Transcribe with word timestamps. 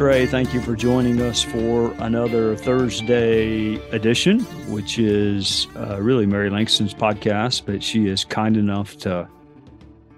Trey. 0.00 0.24
Thank 0.24 0.54
you 0.54 0.62
for 0.62 0.74
joining 0.74 1.20
us 1.20 1.42
for 1.42 1.92
another 1.98 2.56
Thursday 2.56 3.74
edition, 3.90 4.40
which 4.72 4.98
is 4.98 5.66
uh, 5.76 6.00
really 6.00 6.24
Mary 6.24 6.48
Langston's 6.48 6.94
podcast, 6.94 7.66
but 7.66 7.82
she 7.82 8.06
is 8.06 8.24
kind 8.24 8.56
enough 8.56 8.96
to 9.00 9.28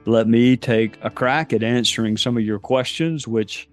let 0.04 0.28
me 0.28 0.56
take 0.56 0.98
a 1.02 1.10
crack 1.10 1.52
at 1.52 1.64
answering 1.64 2.16
some 2.16 2.36
of 2.36 2.44
your 2.44 2.60
questions, 2.60 3.26
which 3.26 3.68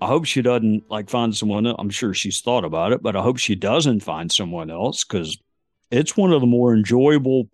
I 0.00 0.06
hope 0.06 0.26
she 0.26 0.42
doesn't 0.42 0.88
like 0.88 1.10
find 1.10 1.36
someone 1.36 1.66
else. 1.66 1.76
I'm 1.80 1.90
sure 1.90 2.14
she's 2.14 2.40
thought 2.40 2.64
about 2.64 2.92
it, 2.92 3.02
but 3.02 3.16
I 3.16 3.20
hope 3.20 3.38
she 3.38 3.56
doesn't 3.56 4.04
find 4.04 4.30
someone 4.30 4.70
else 4.70 5.02
because 5.02 5.36
it's 5.90 6.16
one 6.16 6.32
of 6.32 6.40
the 6.40 6.46
more 6.46 6.72
enjoyable 6.72 7.48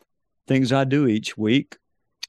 things 0.46 0.74
I 0.74 0.84
do 0.84 1.07
each 1.07 1.38
week. 1.38 1.79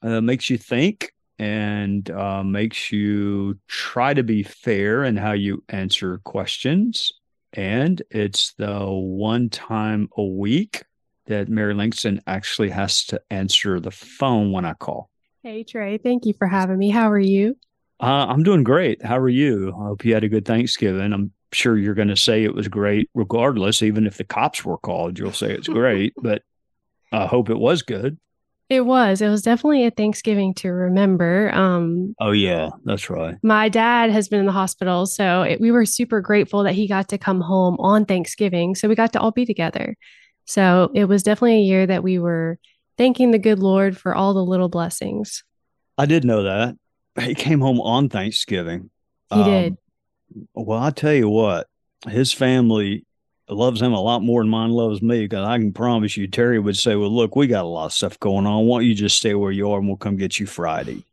Uh, 0.00 0.22
makes 0.22 0.48
you 0.48 0.56
think 0.56 1.12
and 1.38 2.10
uh, 2.10 2.42
makes 2.42 2.90
you 2.90 3.58
try 3.68 4.14
to 4.14 4.22
be 4.22 4.42
fair 4.42 5.04
in 5.04 5.16
how 5.16 5.32
you 5.32 5.62
answer 5.68 6.18
questions. 6.24 7.12
And 7.52 8.02
it's 8.10 8.54
the 8.54 8.84
one 8.84 9.48
time 9.48 10.08
a 10.16 10.24
week 10.24 10.82
that 11.26 11.48
Mary 11.48 11.74
Langston 11.74 12.20
actually 12.26 12.70
has 12.70 13.04
to 13.06 13.20
answer 13.30 13.80
the 13.80 13.90
phone 13.90 14.52
when 14.52 14.64
I 14.64 14.74
call. 14.74 15.10
Hey, 15.42 15.62
Trey. 15.62 15.98
Thank 15.98 16.26
you 16.26 16.32
for 16.32 16.46
having 16.46 16.78
me. 16.78 16.90
How 16.90 17.10
are 17.10 17.18
you? 17.18 17.56
Uh, 18.00 18.26
I'm 18.28 18.42
doing 18.42 18.64
great. 18.64 19.04
How 19.04 19.18
are 19.18 19.28
you? 19.28 19.68
I 19.70 19.86
hope 19.86 20.04
you 20.04 20.14
had 20.14 20.24
a 20.24 20.28
good 20.28 20.44
Thanksgiving. 20.44 21.12
I'm 21.12 21.32
sure 21.52 21.76
you're 21.76 21.94
going 21.94 22.08
to 22.08 22.16
say 22.16 22.44
it 22.44 22.54
was 22.54 22.68
great, 22.68 23.08
regardless. 23.14 23.82
Even 23.82 24.06
if 24.06 24.16
the 24.16 24.24
cops 24.24 24.64
were 24.64 24.78
called, 24.78 25.18
you'll 25.18 25.32
say 25.32 25.52
it's 25.52 25.68
great, 25.68 26.14
but 26.16 26.42
I 27.12 27.26
hope 27.26 27.50
it 27.50 27.58
was 27.58 27.82
good. 27.82 28.18
It 28.68 28.82
was. 28.82 29.22
It 29.22 29.28
was 29.28 29.40
definitely 29.42 29.86
a 29.86 29.90
Thanksgiving 29.90 30.52
to 30.54 30.68
remember. 30.68 31.50
Um, 31.54 32.14
Oh, 32.20 32.32
yeah, 32.32 32.68
that's 32.84 33.08
right. 33.08 33.36
my 33.42 33.68
dad 33.70 34.10
has 34.10 34.28
been 34.28 34.40
in 34.40 34.46
the 34.46 34.52
hospital, 34.52 35.06
so 35.06 35.42
it, 35.42 35.60
we 35.60 35.70
were 35.70 35.86
super 35.86 36.20
grateful 36.20 36.62
that 36.64 36.74
he 36.74 36.86
got 36.86 37.08
to 37.08 37.18
come 37.18 37.40
home 37.40 37.76
on 37.78 38.04
Thanksgiving. 38.04 38.74
So 38.74 38.86
we 38.88 38.94
got 38.94 39.12
to 39.14 39.20
all 39.20 39.30
be 39.30 39.46
together. 39.46 39.96
So 40.44 40.90
it 40.94 41.06
was 41.06 41.22
definitely 41.22 41.58
a 41.58 41.62
year 41.62 41.86
that 41.86 42.02
we 42.02 42.18
were 42.18 42.58
thanking 42.98 43.30
the 43.30 43.38
good 43.38 43.58
Lord 43.58 43.96
for 43.96 44.14
all 44.14 44.34
the 44.34 44.44
little 44.44 44.68
blessings. 44.68 45.44
I 45.96 46.06
did 46.06 46.24
know 46.24 46.42
that. 46.42 46.76
He 47.20 47.34
came 47.34 47.60
home 47.60 47.80
on 47.80 48.08
Thanksgiving. 48.08 48.90
He 49.34 49.42
did. 49.42 49.76
Well, 50.54 50.78
I 50.78 50.90
tell 50.90 51.12
you 51.12 51.28
what, 51.28 51.66
his 52.06 52.32
family 52.32 53.04
loves 53.50 53.80
him 53.80 53.92
a 53.92 54.00
lot 54.00 54.22
more 54.22 54.42
than 54.42 54.50
mine 54.50 54.70
loves 54.70 55.00
me 55.00 55.22
because 55.22 55.46
I 55.46 55.58
can 55.58 55.72
promise 55.72 56.16
you, 56.16 56.26
Terry 56.26 56.58
would 56.58 56.76
say, 56.76 56.96
Well, 56.96 57.10
look, 57.10 57.36
we 57.36 57.46
got 57.46 57.64
a 57.64 57.68
lot 57.68 57.86
of 57.86 57.92
stuff 57.92 58.18
going 58.20 58.46
on. 58.46 58.66
Why 58.66 58.78
don't 58.78 58.86
you 58.86 58.94
just 58.94 59.18
stay 59.18 59.34
where 59.34 59.52
you 59.52 59.70
are 59.70 59.78
and 59.78 59.88
we'll 59.88 59.96
come 59.96 60.16
get 60.16 60.38
you 60.38 60.46
Friday? 60.46 61.04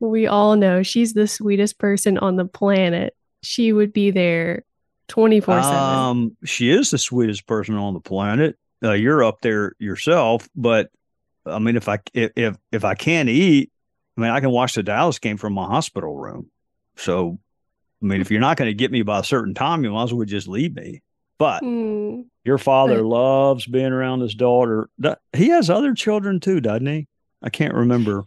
We 0.00 0.26
all 0.26 0.56
know 0.56 0.82
she's 0.82 1.14
the 1.14 1.26
sweetest 1.26 1.78
person 1.78 2.18
on 2.18 2.36
the 2.36 2.44
planet. 2.44 3.16
She 3.42 3.72
would 3.72 3.92
be 3.92 4.10
there 4.10 4.64
24 5.08 5.62
7. 5.62 5.78
Um, 5.78 6.36
she 6.44 6.70
is 6.70 6.90
the 6.90 6.98
sweetest 6.98 7.46
person 7.46 7.76
on 7.76 7.94
the 7.94 8.00
planet. 8.00 8.58
Uh, 8.82 8.92
you're 8.92 9.24
up 9.24 9.40
there 9.40 9.72
yourself, 9.78 10.48
but 10.54 10.90
I 11.46 11.58
mean, 11.58 11.76
if 11.76 11.88
I 11.88 11.98
if 12.12 12.32
if, 12.36 12.56
if 12.72 12.84
I 12.84 12.94
can't 12.94 13.28
eat, 13.28 13.70
I 14.16 14.20
mean, 14.20 14.30
I 14.30 14.40
can 14.40 14.50
watch 14.50 14.74
the 14.74 14.82
Dallas 14.82 15.18
game 15.18 15.36
from 15.36 15.52
my 15.52 15.66
hospital 15.66 16.16
room. 16.16 16.50
So, 16.96 17.38
I 18.02 18.06
mean, 18.06 18.20
if 18.20 18.30
you're 18.30 18.40
not 18.40 18.56
going 18.56 18.70
to 18.70 18.74
get 18.74 18.90
me 18.90 19.02
by 19.02 19.20
a 19.20 19.24
certain 19.24 19.54
time, 19.54 19.84
you 19.84 19.92
might 19.92 20.04
as 20.04 20.14
well 20.14 20.24
just 20.24 20.48
leave 20.48 20.74
me. 20.74 21.02
But 21.38 21.62
Hmm. 21.62 22.22
your 22.44 22.58
father 22.58 23.02
loves 23.02 23.66
being 23.66 23.92
around 23.92 24.20
his 24.20 24.34
daughter. 24.34 24.88
He 25.34 25.48
has 25.48 25.68
other 25.68 25.94
children 25.94 26.40
too, 26.40 26.60
doesn't 26.60 26.86
he? 26.86 27.06
I 27.42 27.50
can't 27.50 27.74
remember. 27.74 28.24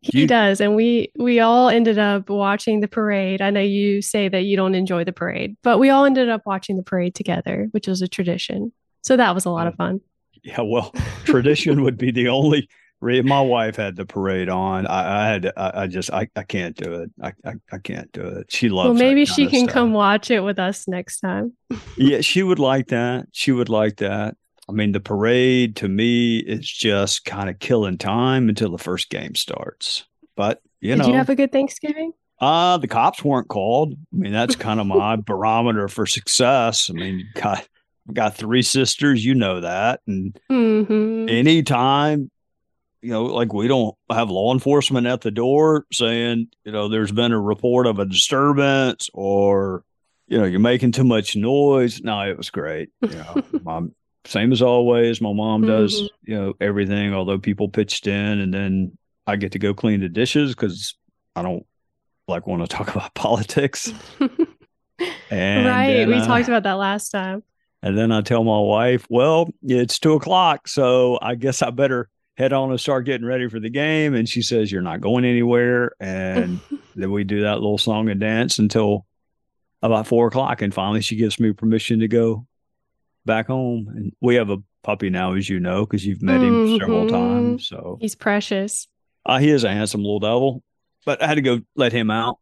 He 0.00 0.20
You- 0.22 0.26
does, 0.26 0.60
and 0.60 0.74
we 0.76 1.10
we 1.18 1.40
all 1.40 1.68
ended 1.70 1.98
up 1.98 2.28
watching 2.28 2.80
the 2.80 2.88
parade. 2.88 3.40
I 3.40 3.50
know 3.50 3.60
you 3.60 4.02
say 4.02 4.28
that 4.28 4.42
you 4.44 4.56
don't 4.56 4.74
enjoy 4.74 5.04
the 5.04 5.12
parade, 5.12 5.56
but 5.62 5.78
we 5.78 5.88
all 5.90 6.04
ended 6.04 6.28
up 6.28 6.42
watching 6.44 6.76
the 6.76 6.82
parade 6.82 7.14
together, 7.14 7.68
which 7.70 7.86
was 7.88 8.02
a 8.02 8.08
tradition. 8.08 8.72
So 9.02 9.16
that 9.16 9.34
was 9.34 9.44
a 9.46 9.50
lot 9.50 9.66
of 9.66 9.74
fun. 9.76 10.00
Yeah, 10.42 10.60
well, 10.60 10.92
tradition 11.24 11.82
would 11.82 11.96
be 11.96 12.10
the 12.10 12.28
only. 12.28 12.68
My 13.04 13.40
wife 13.40 13.76
had 13.76 13.96
the 13.96 14.06
parade 14.06 14.48
on. 14.48 14.86
I, 14.86 15.24
I 15.24 15.28
had. 15.28 15.42
To, 15.42 15.52
I, 15.58 15.82
I 15.82 15.86
just. 15.86 16.12
I, 16.12 16.28
I 16.36 16.42
can't 16.42 16.76
do 16.76 16.94
it. 16.94 17.10
I, 17.22 17.32
I. 17.44 17.52
I 17.72 17.78
can't 17.78 18.10
do 18.12 18.22
it. 18.22 18.50
She 18.50 18.68
loves. 18.68 18.86
Well, 18.86 19.08
maybe 19.08 19.24
she 19.24 19.46
can 19.46 19.66
come 19.66 19.92
watch 19.92 20.30
it 20.30 20.40
with 20.40 20.58
us 20.58 20.88
next 20.88 21.20
time. 21.20 21.52
Yeah, 21.96 22.22
she 22.22 22.42
would 22.42 22.58
like 22.58 22.88
that. 22.88 23.26
She 23.30 23.52
would 23.52 23.68
like 23.68 23.98
that. 23.98 24.36
I 24.68 24.72
mean, 24.72 24.92
the 24.92 25.00
parade 25.00 25.76
to 25.76 25.88
me 25.88 26.38
is 26.38 26.68
just 26.68 27.24
kind 27.24 27.48
of 27.48 27.60
killing 27.60 27.98
time 27.98 28.48
until 28.48 28.70
the 28.70 28.78
first 28.78 29.10
game 29.10 29.34
starts. 29.36 30.04
But 30.36 30.60
you 30.80 30.96
know 30.96 31.04
Did 31.04 31.06
know, 31.06 31.12
you 31.12 31.18
have 31.18 31.30
a 31.30 31.36
good 31.36 31.52
Thanksgiving? 31.52 32.12
Uh, 32.40 32.78
the 32.78 32.88
cops 32.88 33.22
weren't 33.24 33.48
called. 33.48 33.94
I 33.94 34.16
mean, 34.16 34.32
that's 34.32 34.56
kind 34.56 34.80
of 34.80 34.86
my 34.88 35.16
barometer 35.16 35.88
for 35.88 36.06
success. 36.06 36.90
I 36.90 36.94
mean, 36.94 37.28
got 37.34 37.66
got 38.12 38.36
three 38.36 38.62
sisters, 38.62 39.24
you 39.24 39.34
know 39.34 39.60
that. 39.60 40.00
And 40.06 40.38
hmm 40.48 41.26
anytime, 41.28 42.30
you 43.04 43.10
know, 43.10 43.24
like 43.26 43.52
we 43.52 43.68
don't 43.68 43.94
have 44.10 44.30
law 44.30 44.52
enforcement 44.54 45.06
at 45.06 45.20
the 45.20 45.30
door 45.30 45.84
saying, 45.92 46.48
you 46.64 46.72
know, 46.72 46.88
there's 46.88 47.12
been 47.12 47.32
a 47.32 47.40
report 47.40 47.86
of 47.86 47.98
a 47.98 48.06
disturbance 48.06 49.10
or, 49.12 49.84
you 50.26 50.38
know, 50.38 50.44
you're 50.44 50.58
making 50.58 50.92
too 50.92 51.04
much 51.04 51.36
noise. 51.36 52.00
No, 52.02 52.18
it 52.22 52.36
was 52.38 52.48
great. 52.48 52.88
You 53.02 53.08
know, 53.16 53.42
mom, 53.62 53.94
same 54.24 54.52
as 54.52 54.62
always. 54.62 55.20
My 55.20 55.34
mom 55.34 55.62
does, 55.66 56.00
Mhm. 56.00 56.08
you 56.22 56.34
know, 56.36 56.54
everything, 56.62 57.12
although 57.12 57.38
people 57.38 57.68
pitched 57.68 58.06
in 58.06 58.40
and 58.40 58.54
then 58.54 58.96
I 59.26 59.36
get 59.36 59.52
to 59.52 59.58
go 59.58 59.74
clean 59.74 60.00
the 60.00 60.08
dishes 60.08 60.54
because 60.54 60.94
I 61.36 61.42
don't 61.42 61.66
like 62.26 62.46
want 62.46 62.62
to 62.62 62.68
talk 62.74 62.88
about 62.94 63.12
politics. 63.14 63.92
And 65.30 65.66
right. 65.66 66.06
we 66.06 66.14
uh, 66.14 66.24
talked 66.26 66.48
about 66.48 66.62
that 66.62 66.74
last 66.74 67.10
time. 67.10 67.42
and 67.82 67.98
then 67.98 68.12
I 68.12 68.22
tell 68.22 68.44
my 68.44 68.58
wife, 68.60 69.06
well, 69.10 69.50
it's 69.62 69.98
two 69.98 70.14
o'clock. 70.14 70.68
So 70.68 71.18
I 71.20 71.34
guess 71.34 71.60
I 71.60 71.68
better 71.70 72.08
head 72.36 72.52
on 72.52 72.70
and 72.70 72.80
start 72.80 73.04
getting 73.06 73.26
ready 73.26 73.48
for 73.48 73.60
the 73.60 73.70
game. 73.70 74.14
And 74.14 74.28
she 74.28 74.42
says, 74.42 74.70
You're 74.72 74.82
not 74.82 75.00
going 75.00 75.24
anywhere. 75.24 75.92
And 76.00 76.60
then 76.94 77.10
we 77.10 77.24
do 77.24 77.42
that 77.42 77.54
little 77.54 77.78
song 77.78 78.08
and 78.08 78.20
dance 78.20 78.58
until 78.58 79.06
about 79.82 80.06
four 80.06 80.26
o'clock. 80.28 80.62
And 80.62 80.72
finally, 80.72 81.00
she 81.00 81.16
gives 81.16 81.38
me 81.38 81.52
permission 81.52 82.00
to 82.00 82.08
go 82.08 82.46
back 83.24 83.46
home. 83.48 83.86
And 83.94 84.12
we 84.20 84.34
have 84.36 84.50
a 84.50 84.58
puppy 84.82 85.10
now, 85.10 85.34
as 85.34 85.48
you 85.48 85.60
know, 85.60 85.84
because 85.86 86.04
you've 86.06 86.22
met 86.22 86.42
him 86.42 86.78
several 86.78 87.04
Mhm. 87.04 87.08
times. 87.08 87.68
So 87.68 87.98
He's 88.00 88.14
precious. 88.14 88.86
uh, 89.26 89.38
he 89.38 89.50
is 89.50 89.64
a 89.64 89.70
handsome 89.72 90.02
little 90.02 90.20
devil, 90.20 90.62
but 91.06 91.22
I 91.22 91.26
had 91.26 91.34
to 91.36 91.40
go 91.42 91.60
let 91.76 91.92
him 91.92 92.10
out. 92.10 92.38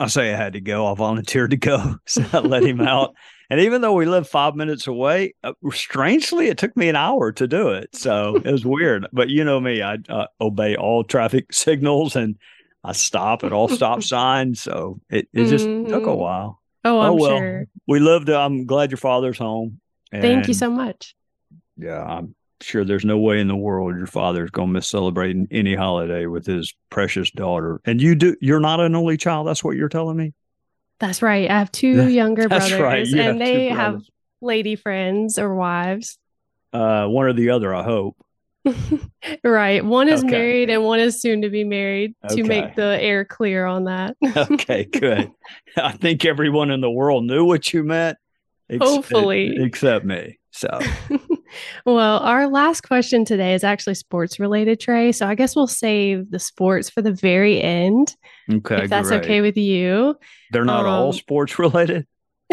I 0.00 0.06
say 0.08 0.32
I 0.32 0.36
had 0.36 0.54
to 0.54 0.60
go. 0.60 0.86
I 0.90 0.94
volunteered 0.94 1.50
to 1.52 1.56
go, 1.56 1.96
so 2.06 2.24
I 2.32 2.38
let 2.40 2.64
him 2.64 2.80
out. 2.80 3.14
And 3.50 3.60
even 3.60 3.80
though 3.82 3.92
we 3.92 4.06
live 4.06 4.28
five 4.28 4.54
minutes 4.56 4.86
away, 4.86 5.34
uh, 5.44 5.52
strangely, 5.70 6.48
it 6.48 6.58
took 6.58 6.76
me 6.76 6.88
an 6.88 6.96
hour 6.96 7.30
to 7.32 7.46
do 7.46 7.68
it. 7.68 7.94
So 7.94 8.36
it 8.36 8.50
was 8.50 8.64
weird. 8.64 9.06
But 9.12 9.28
you 9.28 9.44
know 9.44 9.60
me, 9.60 9.82
I 9.82 9.98
uh, 10.08 10.26
obey 10.40 10.76
all 10.76 11.04
traffic 11.04 11.46
signals 11.52 12.16
and 12.16 12.36
I 12.82 12.92
stop 12.92 13.44
at 13.44 13.52
all 13.52 13.68
stop 13.68 14.02
signs. 14.14 14.60
So 14.62 15.00
it, 15.10 15.28
it 15.32 15.44
just 15.44 15.66
took 15.66 16.06
a 16.06 16.10
Mhm. 16.10 16.18
while. 16.18 16.62
Oh, 16.84 17.00
I'm 17.00 17.12
oh 17.12 17.14
well, 17.14 17.38
sure. 17.38 17.64
we 17.86 18.00
lived. 18.00 18.28
I'm 18.28 18.66
glad 18.66 18.90
your 18.90 18.98
father's 18.98 19.38
home. 19.38 19.80
Thank 20.10 20.48
you 20.48 20.54
so 20.54 20.70
much. 20.70 21.14
Yeah, 21.76 22.02
I'm 22.02 22.34
sure 22.60 22.84
there's 22.84 23.04
no 23.04 23.18
way 23.18 23.40
in 23.40 23.48
the 23.48 23.56
world 23.56 23.96
your 23.96 24.06
father's 24.06 24.50
going 24.50 24.68
to 24.68 24.72
miss 24.74 24.88
celebrating 24.88 25.46
any 25.50 25.74
holiday 25.74 26.26
with 26.26 26.46
his 26.46 26.72
precious 26.90 27.30
daughter. 27.30 27.80
And 27.84 28.00
you 28.00 28.14
do. 28.14 28.36
You're 28.40 28.60
not 28.60 28.80
an 28.80 28.94
only 28.94 29.16
child. 29.16 29.46
That's 29.46 29.62
what 29.64 29.76
you're 29.76 29.88
telling 29.88 30.16
me. 30.16 30.32
That's 31.00 31.20
right. 31.22 31.50
I 31.50 31.58
have 31.58 31.72
two 31.72 32.08
younger 32.08 32.48
that's 32.48 32.68
brothers, 32.70 32.80
right. 32.80 33.06
You 33.06 33.20
and 33.20 33.38
two 33.40 33.44
they 33.44 33.68
have 33.68 34.02
lady 34.40 34.76
friends 34.76 35.38
or 35.38 35.54
wives. 35.54 36.18
Uh, 36.72 37.06
one 37.06 37.26
or 37.26 37.32
the 37.32 37.50
other, 37.50 37.74
I 37.74 37.82
hope. 37.82 38.16
Right. 39.42 39.84
One 39.84 40.08
is 40.08 40.20
Okay. 40.22 40.30
married 40.30 40.70
and 40.70 40.84
one 40.84 41.00
is 41.00 41.20
soon 41.20 41.42
to 41.42 41.48
be 41.50 41.64
married 41.64 42.14
to 42.30 42.42
make 42.44 42.74
the 42.76 42.98
air 43.00 43.24
clear 43.24 43.64
on 43.66 43.84
that. 43.84 44.16
Okay, 44.36 44.84
good. 44.84 45.30
I 45.76 45.92
think 45.92 46.24
everyone 46.24 46.70
in 46.70 46.80
the 46.80 46.90
world 46.90 47.24
knew 47.24 47.44
what 47.44 47.72
you 47.72 47.84
meant. 47.84 48.18
ex- 48.70 48.84
Hopefully. 48.84 49.56
except 49.58 50.04
me. 50.04 50.38
So 50.50 50.78
well, 51.86 52.18
our 52.18 52.46
last 52.48 52.82
question 52.82 53.24
today 53.24 53.54
is 53.54 53.64
actually 53.64 53.94
sports 53.94 54.38
related, 54.40 54.80
Trey. 54.80 55.12
So 55.12 55.26
I 55.26 55.34
guess 55.34 55.54
we'll 55.56 55.66
save 55.66 56.30
the 56.30 56.38
sports 56.38 56.90
for 56.90 57.02
the 57.02 57.12
very 57.12 57.60
end. 57.60 58.14
Okay. 58.52 58.84
If 58.84 58.90
that's 58.90 59.08
great. 59.08 59.22
okay 59.24 59.40
with 59.40 59.56
you. 59.56 60.16
They're 60.50 60.64
not 60.64 60.86
all 60.86 61.08
Um, 61.08 61.12
sports 61.12 61.58
related. 61.58 62.06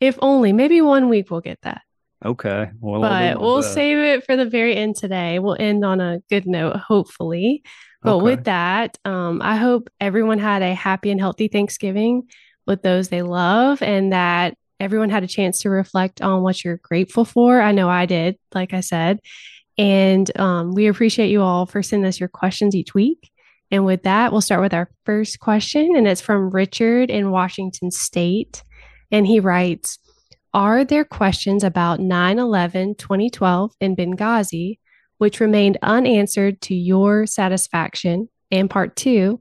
if 0.00 0.18
only, 0.20 0.52
maybe 0.52 0.80
one 0.80 1.08
week 1.08 1.30
we'll 1.30 1.40
get 1.40 1.60
that. 1.62 1.82
Okay. 2.24 2.70
Well, 2.80 3.00
but 3.00 3.40
we'll 3.40 3.62
best. 3.62 3.74
save 3.74 3.98
it 3.98 4.26
for 4.26 4.36
the 4.36 4.44
very 4.46 4.76
end 4.76 4.96
today. 4.96 5.38
We'll 5.38 5.56
end 5.58 5.84
on 5.84 6.00
a 6.00 6.20
good 6.28 6.46
note, 6.46 6.76
hopefully. 6.76 7.62
But 8.02 8.16
Okay. 8.16 8.24
with 8.24 8.44
that, 8.44 8.98
um, 9.04 9.40
I 9.42 9.56
hope 9.56 9.88
everyone 10.00 10.38
had 10.38 10.62
a 10.62 10.74
happy 10.74 11.10
and 11.10 11.20
healthy 11.20 11.48
Thanksgiving 11.48 12.24
with 12.66 12.82
those 12.82 13.08
they 13.08 13.22
love 13.22 13.82
and 13.82 14.12
that 14.12 14.56
everyone 14.80 15.10
had 15.10 15.22
a 15.22 15.28
chance 15.28 15.60
to 15.60 15.70
reflect 15.70 16.22
on 16.22 16.42
what 16.42 16.64
you're 16.64 16.80
grateful 16.82 17.24
for. 17.24 17.60
I 17.60 17.72
know 17.72 17.88
I 17.88 18.06
did, 18.06 18.36
like 18.54 18.72
I 18.72 18.80
said. 18.80 19.20
And 19.78 20.36
um, 20.38 20.72
we 20.72 20.88
appreciate 20.88 21.30
you 21.30 21.42
all 21.42 21.66
for 21.66 21.82
sending 21.82 22.08
us 22.08 22.18
your 22.18 22.28
questions 22.28 22.74
each 22.74 22.94
week. 22.94 23.30
And 23.70 23.84
with 23.84 24.02
that, 24.02 24.32
we'll 24.32 24.40
start 24.40 24.62
with 24.62 24.74
our 24.74 24.90
first 25.06 25.38
question, 25.38 25.94
and 25.94 26.08
it's 26.08 26.20
from 26.20 26.50
Richard 26.50 27.08
in 27.08 27.30
Washington 27.30 27.92
State. 27.92 28.64
And 29.12 29.26
he 29.26 29.38
writes 29.38 29.98
Are 30.52 30.84
there 30.84 31.04
questions 31.04 31.62
about 31.62 32.00
9 32.00 32.38
11 32.38 32.96
2012 32.96 33.72
in 33.80 33.94
Benghazi 33.94 34.78
which 35.20 35.38
remained 35.38 35.76
unanswered 35.82 36.62
to 36.62 36.74
your 36.74 37.26
satisfaction? 37.26 38.26
And 38.50 38.70
part 38.70 38.96
two, 38.96 39.38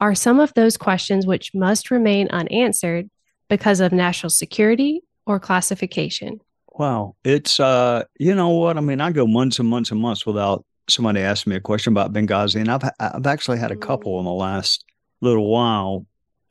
are 0.00 0.16
some 0.16 0.40
of 0.40 0.52
those 0.54 0.76
questions 0.76 1.28
which 1.28 1.52
must 1.54 1.92
remain 1.92 2.26
unanswered 2.30 3.08
because 3.52 3.80
of 3.80 3.92
national 3.92 4.30
security 4.30 5.02
or 5.26 5.38
classification? 5.38 6.40
Wow. 6.78 7.16
It's 7.22 7.60
uh 7.60 8.04
you 8.18 8.34
know 8.34 8.48
what? 8.48 8.78
I 8.78 8.80
mean, 8.80 9.02
I 9.02 9.12
go 9.12 9.26
months 9.26 9.58
and 9.58 9.68
months 9.68 9.90
and 9.90 10.00
months 10.00 10.24
without 10.24 10.64
somebody 10.88 11.20
asking 11.20 11.50
me 11.50 11.56
a 11.56 11.60
question 11.60 11.92
about 11.92 12.14
Benghazi, 12.14 12.56
and 12.62 12.70
I've 12.70 12.82
I've 12.98 13.26
actually 13.26 13.58
had 13.58 13.70
a 13.70 13.76
couple 13.76 14.18
in 14.20 14.24
the 14.24 14.32
last 14.32 14.86
little 15.20 15.50
while. 15.50 16.06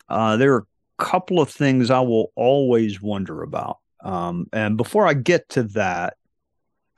Uh 0.09 0.38
there 0.38 0.53
are 0.53 0.68
a 1.00 1.03
couple 1.03 1.42
of 1.42 1.50
things 1.50 1.89
I 1.89 2.01
will 2.01 2.31
always 2.36 3.01
wonder 3.01 3.42
about. 3.42 3.80
Um 4.04 4.45
and 4.54 4.77
before 4.77 5.07
I 5.07 5.15
get 5.15 5.50
to 5.50 5.63
that, 5.80 6.18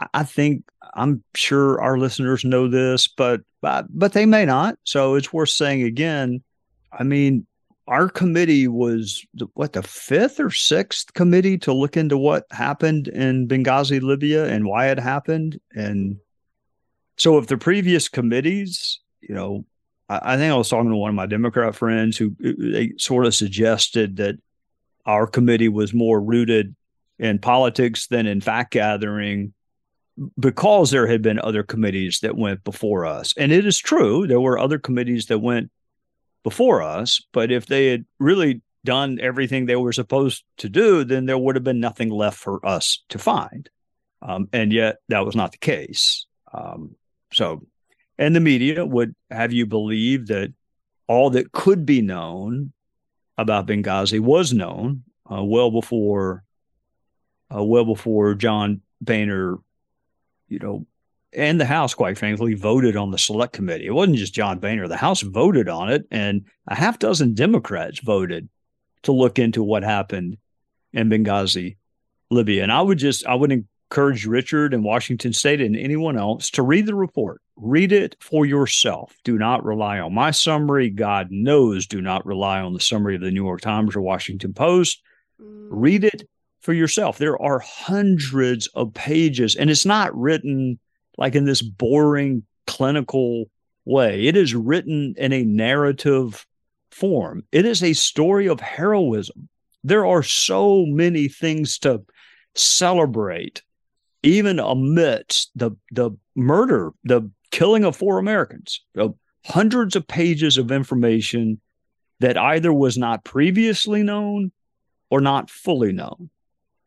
I- 0.01 0.07
I 0.15 0.23
think 0.23 0.65
I'm 0.95 1.23
sure 1.33 1.81
our 1.81 1.97
listeners 1.97 2.43
know 2.43 2.67
this, 2.67 3.07
but 3.07 3.39
but 3.61 3.85
but 3.89 4.11
they 4.11 4.25
may 4.25 4.43
not. 4.43 4.77
So 4.83 5.15
it's 5.15 5.31
worth 5.31 5.49
saying 5.49 5.83
again. 5.83 6.43
I 6.91 7.03
mean, 7.03 7.47
our 7.87 8.07
committee 8.07 8.67
was 8.67 9.25
what 9.53 9.73
the 9.73 9.83
fifth 9.83 10.39
or 10.39 10.51
sixth 10.51 11.13
committee 11.13 11.57
to 11.59 11.73
look 11.73 11.97
into 11.97 12.17
what 12.17 12.45
happened 12.51 13.09
in 13.09 13.47
Benghazi, 13.47 14.01
Libya, 14.01 14.45
and 14.45 14.65
why 14.65 14.87
it 14.87 14.99
happened. 14.99 15.59
And 15.75 16.17
so, 17.17 17.37
if 17.37 17.47
the 17.47 17.57
previous 17.57 18.07
committees, 18.07 18.99
you 19.21 19.35
know, 19.35 19.65
I, 20.07 20.33
I 20.33 20.37
think 20.37 20.53
I 20.53 20.55
was 20.55 20.69
talking 20.69 20.91
to 20.91 20.95
one 20.95 21.09
of 21.09 21.15
my 21.15 21.25
Democrat 21.25 21.75
friends 21.75 22.17
who 22.17 22.35
they 22.39 22.93
sort 22.97 23.25
of 23.25 23.35
suggested 23.35 24.17
that 24.17 24.35
our 25.05 25.27
committee 25.27 25.69
was 25.69 25.93
more 25.93 26.21
rooted 26.21 26.75
in 27.19 27.39
politics 27.39 28.07
than 28.07 28.25
in 28.25 28.39
fact 28.39 28.71
gathering 28.71 29.53
because 30.39 30.91
there 30.91 31.07
had 31.07 31.21
been 31.21 31.39
other 31.39 31.63
committees 31.63 32.19
that 32.19 32.37
went 32.37 32.63
before 32.63 33.05
us. 33.05 33.33
And 33.37 33.51
it 33.51 33.65
is 33.65 33.77
true, 33.77 34.25
there 34.27 34.39
were 34.39 34.57
other 34.57 34.79
committees 34.79 35.25
that 35.25 35.39
went 35.39 35.71
before 36.43 36.81
us, 36.81 37.21
but 37.31 37.51
if 37.51 37.65
they 37.65 37.87
had 37.87 38.05
really 38.19 38.61
done 38.85 39.19
everything 39.21 39.65
they 39.65 39.75
were 39.75 39.93
supposed 39.93 40.43
to 40.57 40.69
do, 40.69 41.03
then 41.03 41.25
there 41.25 41.37
would 41.37 41.55
have 41.55 41.63
been 41.63 41.79
nothing 41.79 42.09
left 42.09 42.37
for 42.37 42.65
us 42.65 43.03
to 43.09 43.17
find. 43.17 43.69
Um, 44.21 44.49
and 44.53 44.71
yet 44.71 44.97
that 45.09 45.25
was 45.25 45.35
not 45.35 45.51
the 45.51 45.57
case. 45.57 46.25
Um, 46.53 46.95
so, 47.31 47.65
and 48.17 48.35
the 48.35 48.39
media 48.39 48.85
would 48.85 49.15
have 49.31 49.51
you 49.53 49.65
believe 49.65 50.27
that 50.27 50.53
all 51.07 51.29
that 51.31 51.51
could 51.51 51.85
be 51.85 52.01
known 52.01 52.73
about 53.37 53.67
Benghazi 53.67 54.19
was 54.19 54.53
known 54.53 55.03
uh, 55.31 55.43
well 55.43 55.71
before, 55.71 56.43
uh, 57.53 57.63
well 57.63 57.85
before 57.85 58.35
John 58.35 58.81
Boehner, 59.01 59.57
you 60.47 60.59
know, 60.59 60.85
and 61.35 61.59
the 61.59 61.65
House, 61.65 61.93
quite 61.93 62.17
frankly, 62.17 62.53
voted 62.53 62.95
on 62.95 63.11
the 63.11 63.17
select 63.17 63.53
committee. 63.53 63.85
It 63.85 63.93
wasn't 63.93 64.17
just 64.17 64.33
John 64.33 64.59
Boehner. 64.59 64.87
The 64.87 64.97
House 64.97 65.21
voted 65.21 65.69
on 65.69 65.89
it, 65.89 66.05
and 66.11 66.45
a 66.67 66.75
half 66.75 66.99
dozen 66.99 67.33
Democrats 67.33 67.99
voted 67.99 68.49
to 69.03 69.11
look 69.11 69.39
into 69.39 69.63
what 69.63 69.83
happened 69.83 70.37
in 70.93 71.09
Benghazi, 71.09 71.77
Libya. 72.29 72.63
And 72.63 72.71
I 72.71 72.81
would 72.81 72.97
just, 72.97 73.25
I 73.25 73.35
would 73.35 73.51
encourage 73.51 74.25
Richard 74.25 74.73
and 74.73 74.83
Washington 74.83 75.33
State 75.33 75.61
and 75.61 75.75
anyone 75.75 76.17
else 76.17 76.49
to 76.51 76.63
read 76.63 76.85
the 76.85 76.95
report. 76.95 77.41
Read 77.55 77.91
it 77.91 78.15
for 78.19 78.45
yourself. 78.45 79.15
Do 79.23 79.37
not 79.37 79.63
rely 79.63 79.99
on 79.99 80.13
my 80.13 80.31
summary. 80.31 80.89
God 80.89 81.27
knows, 81.29 81.85
do 81.85 82.01
not 82.01 82.25
rely 82.25 82.59
on 82.59 82.73
the 82.73 82.79
summary 82.79 83.15
of 83.15 83.21
the 83.21 83.31
New 83.31 83.45
York 83.45 83.61
Times 83.61 83.95
or 83.95 84.01
Washington 84.01 84.53
Post. 84.53 85.01
Mm. 85.39 85.67
Read 85.69 86.03
it 86.03 86.27
for 86.61 86.73
yourself. 86.73 87.17
There 87.17 87.39
are 87.41 87.59
hundreds 87.59 88.67
of 88.67 88.93
pages, 88.93 89.55
and 89.55 89.69
it's 89.69 89.85
not 89.85 90.17
written 90.17 90.79
like 91.17 91.35
in 91.35 91.45
this 91.45 91.61
boring 91.61 92.43
clinical 92.67 93.45
way. 93.85 94.25
It 94.27 94.37
is 94.37 94.55
written 94.55 95.13
in 95.17 95.33
a 95.33 95.43
narrative 95.43 96.45
form. 96.91 97.43
It 97.51 97.65
is 97.65 97.83
a 97.83 97.93
story 97.93 98.47
of 98.47 98.59
heroism. 98.59 99.49
There 99.83 100.05
are 100.05 100.23
so 100.23 100.85
many 100.85 101.27
things 101.27 101.77
to 101.79 102.03
celebrate, 102.55 103.63
even 104.21 104.59
amidst 104.59 105.51
the 105.55 105.71
the 105.91 106.11
murder, 106.35 106.91
the 107.03 107.29
killing 107.51 107.83
of 107.83 107.95
four 107.95 108.17
Americans. 108.17 108.81
Hundreds 109.45 109.97
of 109.97 110.07
pages 110.07 110.57
of 110.57 110.71
information 110.71 111.59
that 112.21 112.37
either 112.37 112.71
was 112.71 112.97
not 112.97 113.25
previously 113.25 114.03
known 114.03 114.53
or 115.09 115.19
not 115.19 115.49
fully 115.49 115.91
known. 115.91 116.29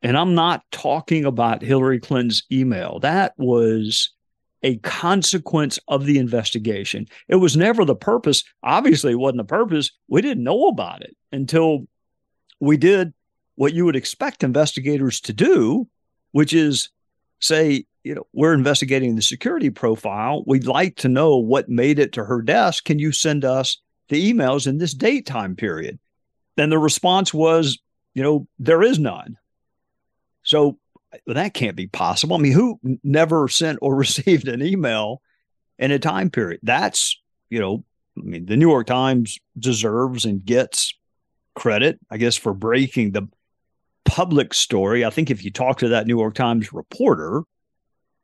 And 0.01 0.17
I'm 0.17 0.35
not 0.35 0.63
talking 0.71 1.27
about 1.27 1.61
Hillary 1.61 2.01
Clinton's 2.01 2.45
email. 2.51 2.99
That 3.01 3.35
was 3.37 4.16
a 4.67 4.79
consequence 4.79 5.79
of 5.87 6.07
the 6.07 6.19
investigation. 6.19 7.07
It 7.29 7.37
was 7.37 7.57
never 7.57 7.85
the 7.85 7.95
purpose. 7.95 8.43
Obviously, 8.65 9.13
it 9.13 9.21
wasn't 9.21 9.39
the 9.39 9.45
purpose. 9.45 9.93
We 10.09 10.23
didn't 10.23 10.43
know 10.43 10.67
about 10.67 11.03
it 11.03 11.17
until 11.31 11.87
we 12.59 12.77
did 12.77 13.15
what 13.55 13.75
you 13.75 13.85
would 13.85 13.95
expect 13.95 14.43
investigators 14.43 15.21
to 15.21 15.33
do, 15.33 15.87
which 16.33 16.53
is 16.53 16.89
say, 17.39 17.85
you 18.03 18.17
know, 18.17 18.27
we're 18.33 18.55
investigating 18.55 19.15
the 19.15 19.23
security 19.23 19.71
profile. 19.71 20.43
We'd 20.49 20.67
like 20.67 20.97
to 20.97 21.09
know 21.09 21.37
what 21.37 21.69
made 21.69 22.01
it 22.01 22.13
to 22.15 22.25
her 22.25 22.43
desk. 22.43 22.85
Can 22.87 22.99
you 22.99 23.13
send 23.13 23.45
us 23.45 23.81
the 24.09 24.33
emails 24.33 24.67
in 24.67 24.79
this 24.79 24.95
date 24.95 25.27
time 25.27 25.55
period? 25.55 26.01
Then 26.57 26.71
the 26.71 26.79
response 26.79 27.33
was, 27.33 27.79
you 28.15 28.23
know, 28.25 28.49
there 28.59 28.83
is 28.83 28.99
none. 28.99 29.37
So 30.43 30.81
that 31.27 31.55
can't 31.55 31.77
be 31.77 31.87
possible. 31.87 32.37
I 32.37 32.39
mean, 32.41 32.53
who 32.53 32.79
never 33.03 33.49
sent 33.49 33.79
or 33.83 33.95
received 33.97 34.49
an 34.49 34.63
email 34.63 35.23
in 35.79 35.91
a 35.91 35.99
time 35.99 36.31
period? 36.31 36.61
That's, 36.63 37.21
you 37.51 37.61
know, 37.61 37.85
I 38.19 38.23
mean, 38.23 38.47
the 38.47 38.57
New 38.57 38.69
York 38.69 38.87
Times 38.87 39.39
deserves 39.59 40.25
and 40.25 40.45
gets 40.45 40.95
credit, 41.55 41.99
I 42.11 42.17
guess, 42.17 42.37
for 42.37 42.55
breaking 42.55 43.13
the 43.13 43.29
public 44.05 44.55
story. 44.55 45.05
I 45.05 45.11
think 45.11 45.31
if 45.31 45.45
you 45.45 45.51
talk 45.51 45.79
to 45.79 45.89
that 45.89 46.07
New 46.07 46.19
York 46.19 46.35
Times 46.35 46.73
reporter, 46.73 47.43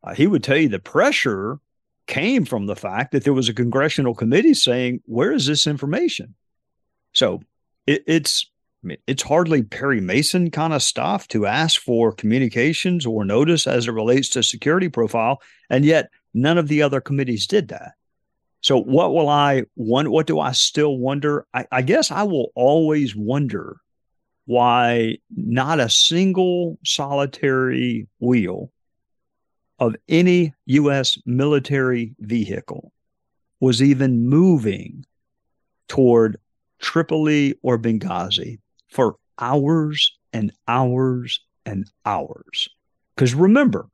uh, 0.04 0.14
he 0.14 0.26
would 0.26 0.42
tell 0.42 0.56
you 0.56 0.68
the 0.68 0.78
pressure 0.78 1.58
came 2.06 2.44
from 2.44 2.66
the 2.66 2.76
fact 2.76 3.12
that 3.12 3.24
there 3.24 3.32
was 3.32 3.48
a 3.48 3.54
congressional 3.54 4.14
committee 4.14 4.54
saying, 4.54 5.00
"Where 5.04 5.32
is 5.32 5.46
this 5.46 5.66
information?" 5.66 6.34
So 7.12 7.42
it, 7.86 8.02
it's 8.06 8.50
I 8.82 8.86
mean, 8.86 8.98
it's 9.06 9.22
hardly 9.22 9.62
Perry 9.62 10.00
Mason 10.00 10.50
kind 10.50 10.72
of 10.72 10.82
stuff 10.82 11.28
to 11.28 11.46
ask 11.46 11.80
for 11.80 12.12
communications 12.12 13.06
or 13.06 13.24
notice 13.24 13.66
as 13.66 13.86
it 13.86 13.92
relates 13.92 14.28
to 14.30 14.42
security 14.42 14.88
profile, 14.88 15.40
and 15.70 15.84
yet 15.84 16.10
none 16.34 16.58
of 16.58 16.66
the 16.66 16.82
other 16.82 17.00
committees 17.00 17.46
did 17.46 17.68
that. 17.68 17.92
So 18.60 18.78
what 18.78 19.12
will 19.12 19.28
I 19.28 19.64
want? 19.76 20.10
What 20.10 20.26
do 20.26 20.40
I 20.40 20.52
still 20.52 20.96
wonder? 20.98 21.46
I, 21.54 21.66
I 21.70 21.82
guess 21.82 22.10
I 22.10 22.24
will 22.24 22.50
always 22.54 23.14
wonder 23.14 23.76
why 24.46 25.18
not 25.30 25.78
a 25.78 25.88
single 25.88 26.78
solitary 26.84 28.08
wheel 28.18 28.72
of 29.78 29.96
any 30.08 30.54
U.S. 30.66 31.18
military 31.24 32.14
vehicle 32.18 32.92
was 33.60 33.82
even 33.82 34.26
moving 34.28 35.04
toward 35.88 36.38
Tripoli 36.80 37.54
or 37.62 37.78
Benghazi 37.78 38.58
for 38.92 39.16
hours 39.38 40.16
and 40.32 40.52
hours 40.68 41.40
and 41.66 41.90
hours. 42.06 42.68
Because 43.14 43.34
remember, 43.34 43.88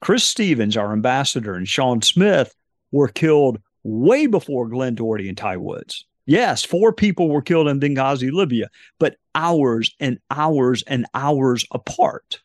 Chris 0.00 0.24
Stevens, 0.24 0.76
our 0.76 0.92
ambassador, 0.92 1.54
and 1.54 1.68
Sean 1.68 2.02
Smith 2.02 2.54
were 2.90 3.08
killed 3.08 3.60
way 3.84 4.26
before 4.26 4.68
Glenn 4.68 4.94
Doherty 4.94 5.28
and 5.28 5.38
Ty 5.38 5.56
Woods. 5.58 6.04
Yes, 6.26 6.64
four 6.64 6.92
people 6.92 7.28
were 7.28 7.42
killed 7.42 7.68
in 7.68 7.80
Benghazi, 7.80 8.30
Libya, 8.30 8.68
but 8.98 9.16
hours 9.34 9.94
and 9.98 10.18
hours 10.30 10.82
and 10.86 11.06
hours 11.14 11.64
apart. 11.72 12.40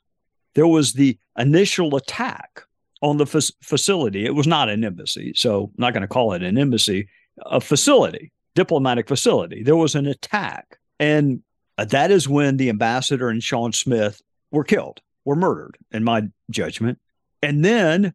there 0.58 0.68
was 0.68 0.94
the 0.94 1.16
initial 1.38 1.96
attack 1.96 2.64
on 3.04 3.18
the 3.18 3.28
facility. 3.28 4.26
It 4.26 4.34
was 4.34 4.48
not 4.48 4.70
an 4.70 4.84
embassy, 4.84 5.32
so 5.36 5.66
I'm 5.66 5.74
not 5.78 5.94
going 5.94 6.02
to 6.02 6.08
call 6.08 6.34
it 6.34 6.42
an 6.42 6.58
embassy, 6.58 7.10
a 7.46 7.62
facility, 7.62 8.32
diplomatic 8.56 9.08
facility. 9.08 9.62
There 9.62 9.76
was 9.76 9.94
an 9.94 10.08
attack. 10.08 10.80
And 11.00 11.44
Uh, 11.78 11.86
that 11.86 12.12
is 12.12 12.28
when 12.28 12.58
the 12.58 12.70
ambassador 12.70 13.30
and 13.30 13.44
Sean 13.44 13.72
Smith 13.72 14.22
were 14.52 14.64
killed, 14.64 15.02
were 15.26 15.36
murdered, 15.36 15.78
in 15.92 16.04
my 16.04 16.24
judgment. 16.50 17.00
And 17.42 17.64
then 17.64 18.14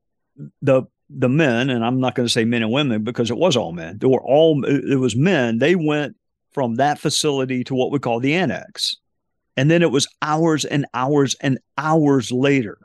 the 0.61 0.85
the 1.15 1.29
men, 1.29 1.69
and 1.69 1.85
I'm 1.85 2.01
not 2.01 2.15
going 2.15 2.27
to 2.27 2.33
say 2.33 2.45
men 2.45 2.63
and 2.63 2.73
women 2.73 3.05
because 3.05 3.31
it 3.31 3.37
was 3.37 3.57
all 3.57 3.73
men. 3.73 3.99
There 3.99 4.09
were 4.09 4.23
all 4.23 4.65
it 4.65 4.97
was 4.97 5.15
men. 5.15 5.59
They 5.59 5.75
went 5.75 6.17
from 6.53 6.77
that 6.77 6.99
facility 6.99 7.65
to 7.65 7.75
what 7.75 7.91
we 7.91 7.99
call 7.99 8.21
the 8.21 8.35
annex. 8.35 8.97
And 9.57 9.71
then 9.71 9.83
it 9.83 9.91
was 9.91 10.09
hours 10.23 10.65
and 10.65 10.87
hours 10.95 11.37
and 11.41 11.59
hours 11.77 12.33
later 12.33 12.79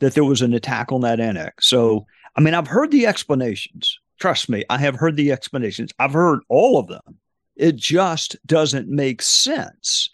that 0.00 0.14
there 0.14 0.24
was 0.24 0.42
an 0.42 0.54
attack 0.54 0.92
on 0.92 1.02
that 1.02 1.20
annex. 1.20 1.68
So, 1.68 2.06
I 2.36 2.40
mean, 2.40 2.54
I've 2.54 2.66
heard 2.66 2.90
the 2.90 3.06
explanations. 3.06 3.98
Trust 4.18 4.48
me, 4.48 4.64
I 4.68 4.78
have 4.78 4.96
heard 4.96 5.16
the 5.16 5.30
explanations. 5.30 5.92
I've 5.98 6.12
heard 6.12 6.40
all 6.48 6.78
of 6.78 6.88
them. 6.88 7.18
It 7.56 7.76
just 7.76 8.36
doesn't 8.46 8.88
make 8.88 9.22
sense 9.22 10.10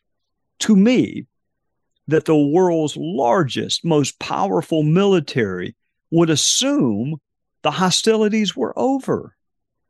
to 0.60 0.76
me 0.76 1.26
that 2.08 2.26
the 2.26 2.36
world's 2.36 2.96
largest, 2.96 3.84
most 3.84 4.18
powerful 4.18 4.82
military 4.82 5.74
would 6.10 6.30
assume 6.30 7.16
the 7.62 7.70
hostilities 7.70 8.54
were 8.54 8.78
over. 8.78 9.34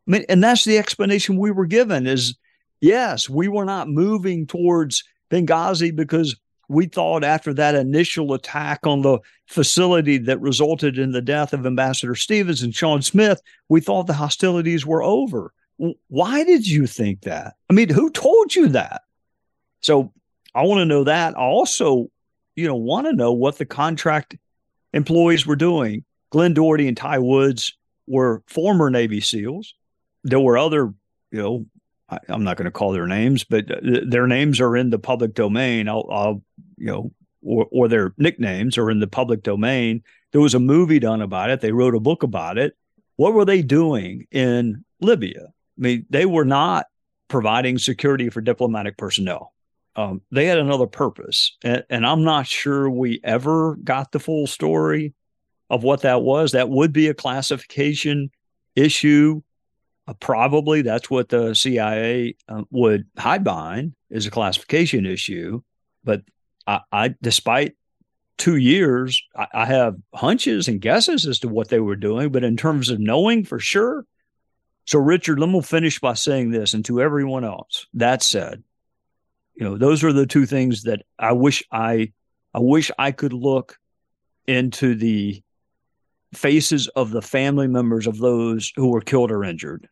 I 0.06 0.11
mean, 0.11 0.25
and 0.28 0.42
that's 0.42 0.64
the 0.64 0.78
explanation 0.78 1.38
we 1.38 1.50
were 1.50 1.66
given 1.66 2.06
is 2.06 2.37
yes, 2.80 3.28
we 3.28 3.49
were 3.49 3.64
not 3.64 3.88
moving 3.88 4.47
towards 4.47 5.02
Benghazi 5.30 5.94
because 5.94 6.37
we 6.68 6.87
thought 6.87 7.25
after 7.25 7.52
that 7.54 7.75
initial 7.75 8.33
attack 8.33 8.87
on 8.87 9.02
the 9.02 9.18
facility 9.47 10.18
that 10.18 10.40
resulted 10.40 10.99
in 10.99 11.12
the 11.12 11.23
death 11.23 11.52
of 11.52 11.66
Ambassador 11.66 12.14
Stevens 12.14 12.62
and 12.62 12.75
Sean 12.75 13.02
Smith, 13.02 13.40
we 13.68 13.80
thought 13.80 14.06
the 14.06 14.14
hostilities 14.14 14.87
were 14.87 15.02
over. 15.02 15.52
Why 16.09 16.44
did 16.44 16.66
you 16.66 16.87
think 16.87 17.23
that? 17.23 17.54
I 17.68 17.73
mean, 17.73 17.88
who 17.88 18.11
told 18.11 18.54
you 18.54 18.68
that? 18.68 19.02
So 19.80 20.12
I 20.54 20.62
want 20.62 20.80
to 20.80 20.84
know 20.84 21.04
that. 21.04 21.37
I 21.37 21.40
also, 21.40 22.08
you 22.56 22.66
know, 22.66 22.76
want 22.76 23.06
to 23.06 23.12
know 23.12 23.32
what 23.32 23.58
the 23.58 23.66
contract 23.66 24.37
employees 24.92 25.46
were 25.46 25.56
doing. 25.56 26.04
Glenn 26.30 26.54
Doherty 26.54 26.88
and 26.88 26.96
Ty 26.96 27.18
Woods 27.18 27.76
were 28.06 28.42
former 28.46 28.90
Navy 28.90 29.20
SEALs. 29.20 29.75
There 30.23 30.40
were 30.40 30.58
other, 30.58 30.92
you 31.30 31.42
know, 31.42 31.66
I, 32.08 32.18
am 32.28 32.44
not 32.44 32.56
going 32.56 32.66
to 32.66 32.70
call 32.70 32.92
their 32.92 33.06
names, 33.06 33.44
but 33.44 33.70
uh, 33.70 34.00
their 34.06 34.26
names 34.26 34.61
are 34.61 34.76
in 34.76 34.90
the 34.90 34.99
public 34.99 35.34
domain. 35.34 35.88
I'll, 35.88 36.06
I'll 36.11 36.42
you 36.76 36.87
know, 36.87 37.12
or, 37.42 37.66
or 37.70 37.88
their 37.88 38.14
nicknames 38.18 38.78
are 38.78 38.90
in 38.90 39.00
the 39.00 39.06
public 39.06 39.42
domain. 39.42 40.02
There 40.32 40.40
was 40.40 40.54
a 40.54 40.61
movie 40.61 40.99
done 40.99 41.23
about 41.23 41.50
it. 41.50 41.61
They 41.61 41.73
wrote 41.73 41.94
a 41.94 42.00
book 42.00 42.23
about 42.23 42.58
it. 42.58 42.76
What 43.16 43.34
were 43.34 43.44
they 43.44 43.62
doing 43.62 44.26
in 44.30 44.84
Libya? 45.00 45.46
I 45.46 45.80
mean, 45.80 46.06
they 46.11 46.26
were 46.26 46.44
not 46.44 46.87
providing 47.28 47.78
security 47.78 48.28
for 48.28 48.40
diplomatic 48.40 48.96
personnel. 48.96 49.53
Um, 49.96 50.22
they 50.30 50.46
had 50.46 50.58
another 50.58 50.86
purpose, 50.86 51.56
and, 51.62 51.84
and 51.88 52.06
I'm 52.06 52.24
not 52.24 52.46
sure 52.46 52.90
we 52.90 53.20
ever 53.22 53.76
got 53.76 54.12
the 54.12 54.18
full 54.18 54.46
story 54.46 55.14
of 55.70 55.82
what 55.82 56.02
that 56.02 56.22
was. 56.22 56.52
That 56.52 56.68
would 56.68 56.92
be 56.92 57.08
a 57.08 57.14
classification 57.14 58.30
issue 58.74 59.42
uh, 60.06 60.14
probably 60.14 60.82
that's 60.82 61.10
what 61.10 61.28
the 61.28 61.54
CIA 61.54 62.36
uh, 62.48 62.62
would 62.70 63.06
hide 63.16 63.44
behind 63.44 63.94
is 64.10 64.26
a 64.26 64.30
classification 64.30 65.06
issue. 65.06 65.62
But 66.02 66.22
I, 66.66 66.80
I 66.92 67.14
despite 67.22 67.74
two 68.36 68.56
years, 68.56 69.22
I, 69.34 69.46
I, 69.54 69.66
have 69.66 69.96
hunches 70.12 70.68
and 70.68 70.80
guesses 70.80 71.26
as 71.26 71.38
to 71.40 71.48
what 71.48 71.68
they 71.68 71.80
were 71.80 71.96
doing. 71.96 72.30
But 72.30 72.44
in 72.44 72.56
terms 72.56 72.90
of 72.90 73.00
knowing 73.00 73.44
for 73.44 73.58
sure, 73.58 74.04
so 74.84 74.98
Richard, 74.98 75.40
let 75.40 75.48
me 75.48 75.62
finish 75.62 75.98
by 75.98 76.12
saying 76.12 76.50
this, 76.50 76.74
and 76.74 76.84
to 76.84 77.00
everyone 77.00 77.44
else. 77.44 77.86
That 77.94 78.22
said, 78.22 78.62
you 79.54 79.64
know, 79.64 79.76
those 79.76 80.02
are 80.04 80.12
the 80.12 80.26
two 80.26 80.46
things 80.46 80.82
that 80.82 81.02
I 81.18 81.32
wish 81.32 81.62
I, 81.70 82.12
I 82.52 82.58
wish 82.58 82.90
I 82.99 83.12
could 83.12 83.32
look 83.32 83.78
into 84.46 84.94
the 84.94 85.42
faces 86.34 86.88
of 86.88 87.11
the 87.11 87.23
family 87.23 87.68
members 87.68 88.06
of 88.06 88.18
those 88.18 88.73
who 88.75 88.90
were 88.90 89.00
killed 89.00 89.30
or 89.30 89.44
injured 89.44 89.88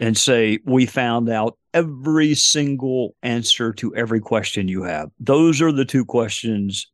and 0.00 0.16
say, 0.16 0.58
We 0.64 0.86
found 0.86 1.28
out 1.28 1.58
every 1.74 2.34
single 2.34 3.14
answer 3.22 3.72
to 3.74 3.94
every 3.94 4.20
question 4.20 4.68
you 4.68 4.82
have. 4.84 5.10
Those 5.20 5.60
are 5.60 5.72
the 5.72 5.84
two 5.84 6.04
questions 6.04 6.90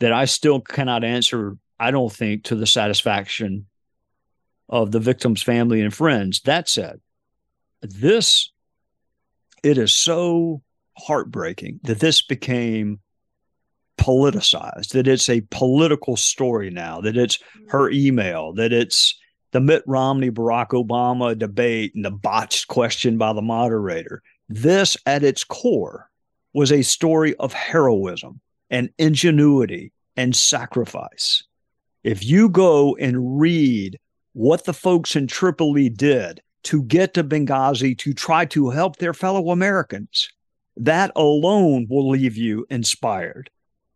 that 0.00 0.12
I 0.12 0.26
still 0.26 0.60
cannot 0.60 1.04
answer, 1.04 1.56
I 1.78 1.90
don't 1.90 2.12
think, 2.12 2.44
to 2.44 2.56
the 2.56 2.66
satisfaction 2.66 3.66
of 4.68 4.90
the 4.90 5.00
victim's 5.00 5.42
family 5.42 5.80
and 5.80 5.94
friends. 5.94 6.40
That 6.42 6.68
said, 6.68 7.00
this, 7.80 8.52
it 9.62 9.78
is 9.78 9.96
so 9.96 10.62
heartbreaking 10.98 11.80
that 11.84 12.00
this 12.00 12.22
became 12.22 13.00
politicized, 13.98 14.90
that 14.90 15.08
it's 15.08 15.28
a 15.28 15.42
political 15.50 16.16
story 16.16 16.70
now, 16.70 17.00
that 17.00 17.16
it's 17.16 17.38
her 17.68 17.88
mm-hmm. 17.88 18.06
email, 18.06 18.52
that 18.54 18.72
it's 18.72 19.18
the 19.52 19.60
Mitt 19.60 19.82
Romney 19.86 20.30
Barack 20.30 20.68
Obama 20.68 21.36
debate 21.36 21.92
and 21.94 22.04
the 22.04 22.10
botched 22.10 22.68
question 22.68 23.18
by 23.18 23.32
the 23.32 23.42
moderator. 23.42 24.22
This, 24.48 24.96
at 25.06 25.24
its 25.24 25.44
core, 25.44 26.10
was 26.52 26.72
a 26.72 26.82
story 26.82 27.34
of 27.36 27.52
heroism 27.52 28.40
and 28.70 28.90
ingenuity 28.98 29.92
and 30.16 30.34
sacrifice. 30.34 31.44
If 32.04 32.24
you 32.24 32.48
go 32.48 32.96
and 32.96 33.38
read 33.38 33.98
what 34.32 34.64
the 34.64 34.72
folks 34.72 35.16
in 35.16 35.26
Tripoli 35.26 35.88
did 35.88 36.40
to 36.64 36.82
get 36.82 37.14
to 37.14 37.24
Benghazi 37.24 37.96
to 37.98 38.12
try 38.12 38.44
to 38.46 38.70
help 38.70 38.96
their 38.96 39.14
fellow 39.14 39.50
Americans, 39.50 40.28
that 40.78 41.12
alone 41.16 41.86
will 41.88 42.08
leave 42.08 42.36
you 42.36 42.66
inspired. 42.70 43.50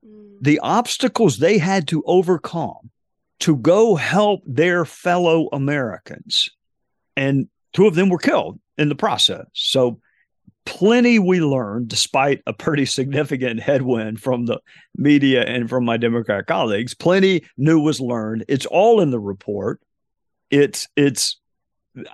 Mm. 0.07 0.37
The 0.41 0.59
obstacles 0.59 1.39
they 1.39 1.59
had 1.59 1.89
to 1.89 2.03
overcome 2.07 2.91
to 3.41 3.57
go 3.57 3.97
help 3.97 4.43
their 4.47 4.85
fellow 4.85 5.49
Americans. 5.53 6.51
And 7.17 7.49
two 7.73 7.87
of 7.87 7.95
them 7.95 8.09
were 8.09 8.19
killed 8.19 8.61
in 8.79 8.89
the 8.89 8.95
process. 8.95 9.47
So, 9.53 10.01
plenty 10.65 11.19
we 11.19 11.41
learned 11.41 11.89
despite 11.89 12.41
a 12.47 12.53
pretty 12.53 12.87
significant 12.87 13.61
headwind 13.69 14.21
from 14.21 14.47
the 14.47 14.61
media 14.97 15.43
and 15.43 15.69
from 15.69 15.85
my 15.85 15.97
Democrat 15.97 16.47
colleagues. 16.47 16.95
Plenty 16.95 17.45
new 17.57 17.81
was 17.81 18.01
learned. 18.01 18.45
It's 18.49 18.67
all 18.67 19.01
in 19.01 19.11
the 19.11 19.21
report. 19.21 19.81
It's, 20.51 20.87
it's, 20.95 21.41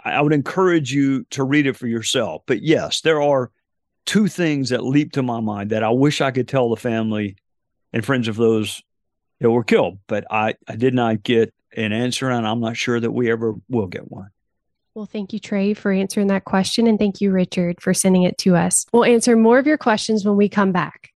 I 0.04 0.22
would 0.22 0.32
encourage 0.32 0.92
you 0.92 1.24
to 1.30 1.44
read 1.44 1.66
it 1.66 1.76
for 1.76 1.86
yourself. 1.86 2.42
But 2.46 2.62
yes, 2.62 3.02
there 3.02 3.20
are 3.20 3.50
two 4.08 4.26
things 4.26 4.70
that 4.70 4.82
leap 4.82 5.12
to 5.12 5.22
my 5.22 5.38
mind 5.38 5.70
that 5.70 5.84
I 5.84 5.90
wish 5.90 6.22
I 6.22 6.30
could 6.30 6.48
tell 6.48 6.70
the 6.70 6.76
family 6.76 7.36
and 7.92 8.04
friends 8.04 8.26
of 8.26 8.36
those 8.36 8.82
that 9.38 9.50
were 9.50 9.62
killed. 9.62 9.98
But 10.06 10.24
I, 10.30 10.54
I 10.66 10.76
did 10.76 10.94
not 10.94 11.22
get 11.22 11.52
an 11.76 11.92
answer, 11.92 12.30
and 12.30 12.46
I'm 12.46 12.60
not 12.60 12.76
sure 12.76 12.98
that 12.98 13.12
we 13.12 13.30
ever 13.30 13.54
will 13.68 13.86
get 13.86 14.10
one. 14.10 14.30
Well, 14.94 15.04
thank 15.04 15.34
you, 15.34 15.38
Trey, 15.38 15.74
for 15.74 15.92
answering 15.92 16.28
that 16.28 16.46
question. 16.46 16.86
And 16.86 16.98
thank 16.98 17.20
you, 17.20 17.30
Richard, 17.30 17.82
for 17.82 17.92
sending 17.92 18.22
it 18.22 18.38
to 18.38 18.56
us. 18.56 18.86
We'll 18.92 19.04
answer 19.04 19.36
more 19.36 19.58
of 19.58 19.66
your 19.66 19.78
questions 19.78 20.24
when 20.24 20.36
we 20.36 20.48
come 20.48 20.72
back. 20.72 21.10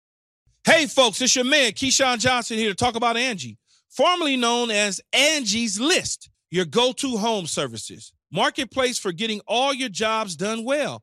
Hey, 0.64 0.86
folks, 0.86 1.20
it's 1.22 1.34
your 1.34 1.46
man, 1.46 1.72
Keyshawn 1.72 2.20
Johnson, 2.20 2.58
here 2.58 2.68
to 2.68 2.76
talk 2.76 2.94
about 2.94 3.16
Angie, 3.16 3.58
formerly 3.88 4.36
known 4.36 4.70
as 4.70 5.00
Angie's 5.14 5.80
List, 5.80 6.28
your 6.50 6.66
go 6.66 6.92
to 6.92 7.16
home 7.16 7.46
services 7.46 8.12
marketplace 8.32 8.98
for 8.98 9.12
getting 9.12 9.40
all 9.46 9.74
your 9.74 9.90
jobs 9.90 10.34
done 10.34 10.64
well. 10.64 11.02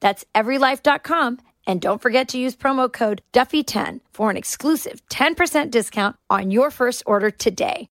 That's 0.00 0.24
everylife.com. 0.34 1.38
And 1.66 1.80
don't 1.80 2.00
forget 2.00 2.28
to 2.28 2.38
use 2.38 2.56
promo 2.56 2.90
code 2.90 3.22
Duffy10 3.32 4.00
for 4.12 4.30
an 4.30 4.36
exclusive 4.36 5.02
10% 5.10 5.70
discount 5.70 6.16
on 6.30 6.50
your 6.50 6.70
first 6.70 7.02
order 7.04 7.30
today. 7.30 7.88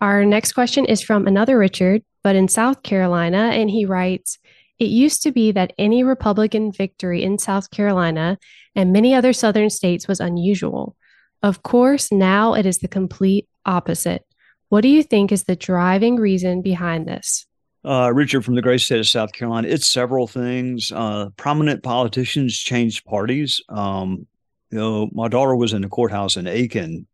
Our 0.00 0.24
next 0.24 0.52
question 0.52 0.84
is 0.84 1.00
from 1.00 1.26
another 1.26 1.56
Richard, 1.56 2.02
but 2.22 2.36
in 2.36 2.48
South 2.48 2.82
Carolina. 2.82 3.50
And 3.54 3.70
he 3.70 3.86
writes 3.86 4.38
It 4.78 4.86
used 4.86 5.22
to 5.22 5.32
be 5.32 5.52
that 5.52 5.72
any 5.78 6.02
Republican 6.02 6.72
victory 6.72 7.22
in 7.22 7.38
South 7.38 7.70
Carolina 7.70 8.36
and 8.74 8.92
many 8.92 9.14
other 9.14 9.32
Southern 9.32 9.70
states 9.70 10.08
was 10.08 10.20
unusual. 10.20 10.96
Of 11.42 11.62
course, 11.62 12.12
now 12.12 12.54
it 12.54 12.66
is 12.66 12.78
the 12.78 12.88
complete 12.88 13.48
opposite. 13.64 14.24
What 14.68 14.82
do 14.82 14.88
you 14.88 15.02
think 15.02 15.32
is 15.32 15.44
the 15.44 15.56
driving 15.56 16.16
reason 16.16 16.62
behind 16.62 17.06
this? 17.06 17.46
Uh, 17.84 18.12
Richard 18.14 18.44
from 18.44 18.54
the 18.54 18.62
great 18.62 18.80
state 18.80 19.00
of 19.00 19.08
South 19.08 19.32
Carolina. 19.32 19.68
It's 19.68 19.88
several 19.88 20.28
things. 20.28 20.92
Uh, 20.92 21.30
prominent 21.36 21.82
politicians 21.82 22.56
changed 22.56 23.04
parties. 23.04 23.60
Um, 23.68 24.26
you 24.70 24.78
know, 24.78 25.10
my 25.12 25.28
daughter 25.28 25.56
was 25.56 25.72
in 25.72 25.82
the 25.82 25.88
courthouse 25.88 26.36
in 26.36 26.46
Aiken 26.46 27.06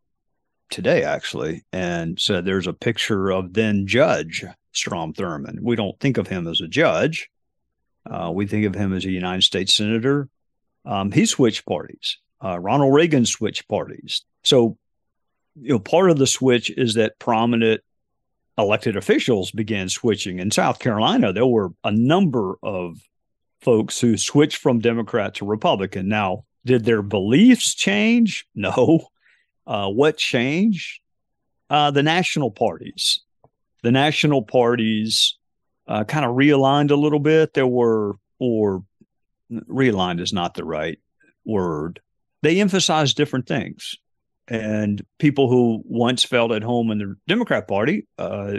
today, 0.70 1.04
actually, 1.04 1.64
and 1.72 2.20
said 2.20 2.44
there's 2.44 2.66
a 2.66 2.72
picture 2.74 3.30
of 3.30 3.54
then 3.54 3.86
Judge 3.86 4.44
Strom 4.72 5.14
Thurmond. 5.14 5.60
We 5.62 5.74
don't 5.74 5.98
think 6.00 6.18
of 6.18 6.28
him 6.28 6.46
as 6.46 6.60
a 6.60 6.68
judge. 6.68 7.30
Uh, 8.08 8.30
we 8.32 8.46
think 8.46 8.66
of 8.66 8.74
him 8.74 8.92
as 8.92 9.04
a 9.04 9.10
United 9.10 9.42
States 9.42 9.74
senator. 9.74 10.28
Um, 10.84 11.10
he 11.10 11.26
switched 11.26 11.66
parties. 11.66 12.18
Uh, 12.42 12.58
Ronald 12.58 12.94
Reagan 12.94 13.26
switched 13.26 13.68
parties. 13.68 14.22
So, 14.44 14.76
you 15.60 15.70
know, 15.70 15.78
part 15.78 16.10
of 16.10 16.18
the 16.18 16.26
switch 16.26 16.70
is 16.70 16.94
that 16.94 17.18
prominent 17.18 17.82
elected 18.58 18.96
officials 18.96 19.50
began 19.52 19.88
switching. 19.88 20.40
In 20.40 20.50
South 20.50 20.80
Carolina, 20.80 21.32
there 21.32 21.46
were 21.46 21.70
a 21.84 21.92
number 21.92 22.56
of 22.62 23.00
folks 23.60 24.00
who 24.00 24.16
switched 24.16 24.58
from 24.58 24.80
Democrat 24.80 25.34
to 25.36 25.46
Republican. 25.46 26.08
Now, 26.08 26.44
did 26.64 26.84
their 26.84 27.02
beliefs 27.02 27.74
change? 27.74 28.46
No. 28.54 29.08
Uh, 29.66 29.86
what 29.86 30.16
changed? 30.16 31.02
Uh, 31.68 31.90
the 31.90 32.02
national 32.02 32.50
parties. 32.50 33.20
The 33.82 33.92
national 33.92 34.40
parties 34.40 35.36
uh, 35.86 36.04
kind 36.04 36.24
of 36.24 36.36
realigned 36.36 36.90
a 36.90 36.96
little 36.96 37.18
bit. 37.18 37.52
There 37.52 37.66
were, 37.66 38.14
or 38.38 38.82
realigned 39.52 40.22
is 40.22 40.32
not 40.32 40.54
the 40.54 40.64
right 40.64 40.98
word. 41.44 42.00
They 42.40 42.62
emphasized 42.62 43.18
different 43.18 43.46
things 43.46 43.98
and 44.48 45.04
people 45.18 45.48
who 45.48 45.82
once 45.84 46.24
felt 46.24 46.52
at 46.52 46.62
home 46.62 46.90
in 46.90 46.98
the 46.98 47.16
Democrat 47.26 47.68
Party 47.68 48.06
uh, 48.18 48.54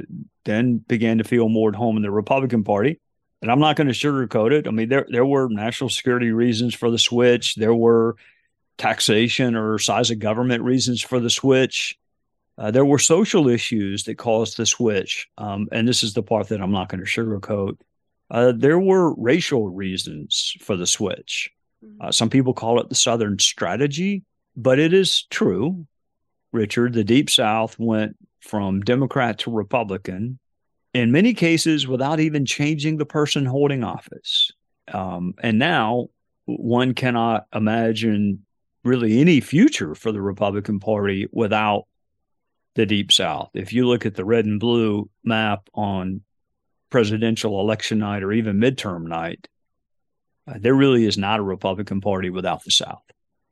then 0.46 0.78
began 0.78 1.18
to 1.18 1.24
feel 1.24 1.50
more 1.50 1.70
at 1.70 1.76
home 1.76 1.98
in 1.98 2.04
the 2.04 2.12
Republican 2.12 2.64
Party. 2.64 3.00
And 3.42 3.52
I'm 3.52 3.60
not 3.60 3.76
going 3.76 3.88
to 3.88 3.94
sugarcoat 3.94 4.52
it. 4.52 4.68
I 4.68 4.72
mean, 4.72 4.90
there 4.90 5.08
there 5.10 5.26
were 5.26 5.48
national 5.50 5.90
security 5.90 6.32
reasons 6.32 6.76
for 6.76 6.92
the 6.92 7.00
switch. 7.00 7.56
There 7.56 7.74
were 7.74 8.18
taxation 8.78 9.56
or 9.56 9.80
size 9.80 10.12
of 10.12 10.20
government 10.20 10.64
reasons 10.64 11.02
for 11.02 11.20
the 11.20 11.30
switch. 11.30 11.98
Uh, 12.58 12.72
there 12.72 12.86
were 12.86 13.00
social 13.00 13.48
issues 13.48 14.04
that 14.04 14.18
caused 14.18 14.58
the 14.58 14.66
switch. 14.66 15.30
Um, 15.38 15.70
and 15.72 15.88
this 15.88 16.04
is 16.04 16.14
the 16.14 16.24
part 16.24 16.50
that 16.50 16.62
I'm 16.62 16.72
not 16.72 16.90
going 16.90 17.04
to 17.04 17.10
sugarcoat. 17.10 17.78
Uh, 18.30 18.52
there 18.56 18.80
were 18.80 19.16
racial 19.16 19.70
reasons 19.70 20.56
for 20.60 20.76
the 20.76 20.86
switch. 20.86 21.50
Mm-hmm. 21.84 22.08
Uh, 22.08 22.12
some 22.12 22.30
people 22.30 22.54
call 22.54 22.82
it 22.82 22.90
the 22.90 22.96
Southern 22.96 23.40
strategy. 23.40 24.24
But 24.60 24.78
it 24.78 24.94
is 24.94 25.24
true, 25.30 25.88
Richard, 26.52 26.92
the 26.92 27.06
Deep 27.06 27.30
South 27.30 27.80
went 27.80 28.18
from 28.42 28.82
Democrat 28.82 29.40
to 29.40 29.52
Republican 29.52 30.38
in 30.94 31.14
many 31.14 31.34
cases 31.34 31.88
without 31.88 32.20
even 32.20 32.46
changing 32.46 32.98
the 32.98 33.06
person 33.06 33.46
holding 33.46 33.86
office. 33.86 34.52
Um, 34.94 35.34
and 35.42 35.60
now 35.60 36.08
one 36.46 36.94
cannot 36.94 37.46
imagine 37.56 38.46
really 38.84 39.22
any 39.22 39.40
future 39.40 39.96
for 39.96 40.12
the 40.12 40.22
Republican 40.22 40.82
Party 40.82 41.30
without 41.32 41.86
the 42.76 42.86
Deep 42.86 43.14
South. 43.14 43.52
If 43.54 43.72
you 43.72 43.88
look 43.88 44.06
at 44.06 44.16
the 44.16 44.26
red 44.26 44.44
and 44.44 44.60
blue 44.60 45.10
map 45.24 45.70
on 45.74 46.20
presidential 46.90 47.62
election 47.62 48.00
night 48.00 48.24
or 48.24 48.34
even 48.34 48.58
midterm 48.58 49.04
night, 49.04 49.48
uh, 50.48 50.56
there 50.60 50.76
really 50.76 51.06
is 51.06 51.18
not 51.18 51.40
a 51.40 51.44
Republican 51.44 52.02
Party 52.02 52.30
without 52.30 52.66
the 52.66 52.72
South. 52.72 53.04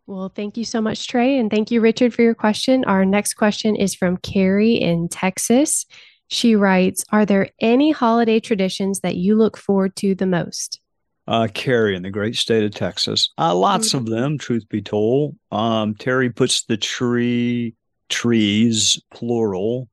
Well, 0.08 0.32
thank 0.34 0.56
you 0.56 0.64
so 0.64 0.80
much, 0.80 1.06
Trey. 1.06 1.38
And 1.38 1.52
thank 1.52 1.70
you, 1.70 1.82
Richard, 1.82 2.14
for 2.14 2.22
your 2.22 2.34
question. 2.34 2.86
Our 2.86 3.04
next 3.04 3.34
question 3.34 3.76
is 3.76 3.94
from 3.94 4.16
Carrie 4.16 4.76
in 4.76 5.10
Texas. 5.10 5.86
She 6.30 6.56
writes 6.56 7.04
Are 7.12 7.26
there 7.26 7.50
any 7.60 7.92
holiday 7.92 8.40
traditions 8.40 9.02
that 9.02 9.18
you 9.18 9.36
look 9.36 9.58
forward 9.58 9.98
to 9.98 10.16
the 10.16 10.26
most? 10.26 10.80
Uh, 11.28 11.50
Carrie 11.54 11.94
in 11.94 12.04
the 12.04 12.10
great 12.10 12.38
state 12.38 12.64
of 12.64 12.72
Texas. 12.72 13.32
Uh, 13.38 13.54
lots 13.54 13.90
mm-hmm. 13.90 13.98
of 13.98 14.06
them, 14.06 14.38
truth 14.38 14.68
be 14.70 14.82
told. 14.82 15.36
Um, 15.52 15.94
Terry 15.94 16.30
puts 16.30 16.64
the 16.64 16.78
tree, 16.78 17.76
trees, 18.08 19.02
plural, 19.14 19.90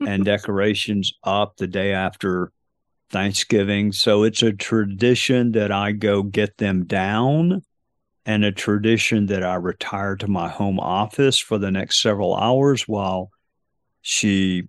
and 0.00 0.24
decorations 0.24 1.12
up 1.22 1.58
the 1.58 1.66
day 1.66 1.92
after 1.92 2.50
Thanksgiving. 3.10 3.92
So 3.92 4.22
it's 4.22 4.42
a 4.42 4.54
tradition 4.54 5.52
that 5.52 5.70
I 5.70 5.92
go 5.92 6.22
get 6.22 6.56
them 6.56 6.86
down 6.86 7.62
and 8.30 8.44
a 8.44 8.52
tradition 8.52 9.26
that 9.26 9.42
I 9.42 9.56
retire 9.56 10.14
to 10.14 10.28
my 10.28 10.48
home 10.48 10.78
office 10.78 11.36
for 11.36 11.58
the 11.58 11.72
next 11.72 12.00
several 12.00 12.36
hours 12.36 12.86
while 12.86 13.32
she, 14.02 14.68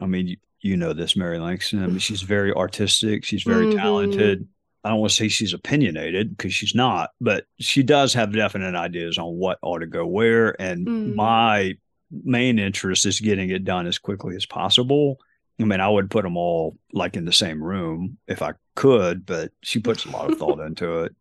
I 0.00 0.06
mean, 0.06 0.38
you 0.62 0.78
know 0.78 0.94
this, 0.94 1.14
Mary 1.14 1.38
Langston. 1.38 1.84
I 1.84 1.88
mean, 1.88 1.98
she's 1.98 2.22
very 2.22 2.54
artistic. 2.54 3.26
She's 3.26 3.42
very 3.42 3.66
mm-hmm. 3.66 3.76
talented. 3.76 4.48
I 4.82 4.88
don't 4.88 5.00
want 5.00 5.10
to 5.10 5.16
say 5.16 5.28
she's 5.28 5.52
opinionated 5.52 6.34
because 6.34 6.54
she's 6.54 6.74
not, 6.74 7.10
but 7.20 7.44
she 7.60 7.82
does 7.82 8.14
have 8.14 8.32
definite 8.32 8.74
ideas 8.74 9.18
on 9.18 9.36
what 9.36 9.58
ought 9.60 9.80
to 9.80 9.86
go 9.86 10.06
where. 10.06 10.58
And 10.58 10.86
mm-hmm. 10.86 11.14
my 11.14 11.74
main 12.10 12.58
interest 12.58 13.04
is 13.04 13.20
getting 13.20 13.50
it 13.50 13.64
done 13.64 13.86
as 13.86 13.98
quickly 13.98 14.36
as 14.36 14.46
possible. 14.46 15.18
I 15.60 15.64
mean, 15.64 15.80
I 15.80 15.88
would 15.90 16.10
put 16.10 16.24
them 16.24 16.38
all 16.38 16.78
like 16.94 17.14
in 17.14 17.26
the 17.26 17.32
same 17.32 17.62
room 17.62 18.16
if 18.26 18.40
I 18.40 18.54
could, 18.74 19.26
but 19.26 19.52
she 19.60 19.80
puts 19.80 20.06
a 20.06 20.10
lot 20.10 20.32
of 20.32 20.38
thought 20.38 20.60
into 20.66 21.00
it 21.00 21.14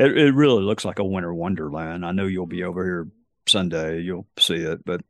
it, 0.00 0.16
it 0.16 0.34
really 0.34 0.62
looks 0.62 0.84
like 0.84 0.98
a 0.98 1.04
winter 1.04 1.32
wonderland. 1.32 2.06
I 2.06 2.12
know 2.12 2.26
you'll 2.26 2.46
be 2.46 2.64
over 2.64 2.84
here 2.84 3.08
Sunday, 3.46 4.00
you'll 4.00 4.26
see 4.38 4.54
it. 4.54 4.82
But 4.84 5.02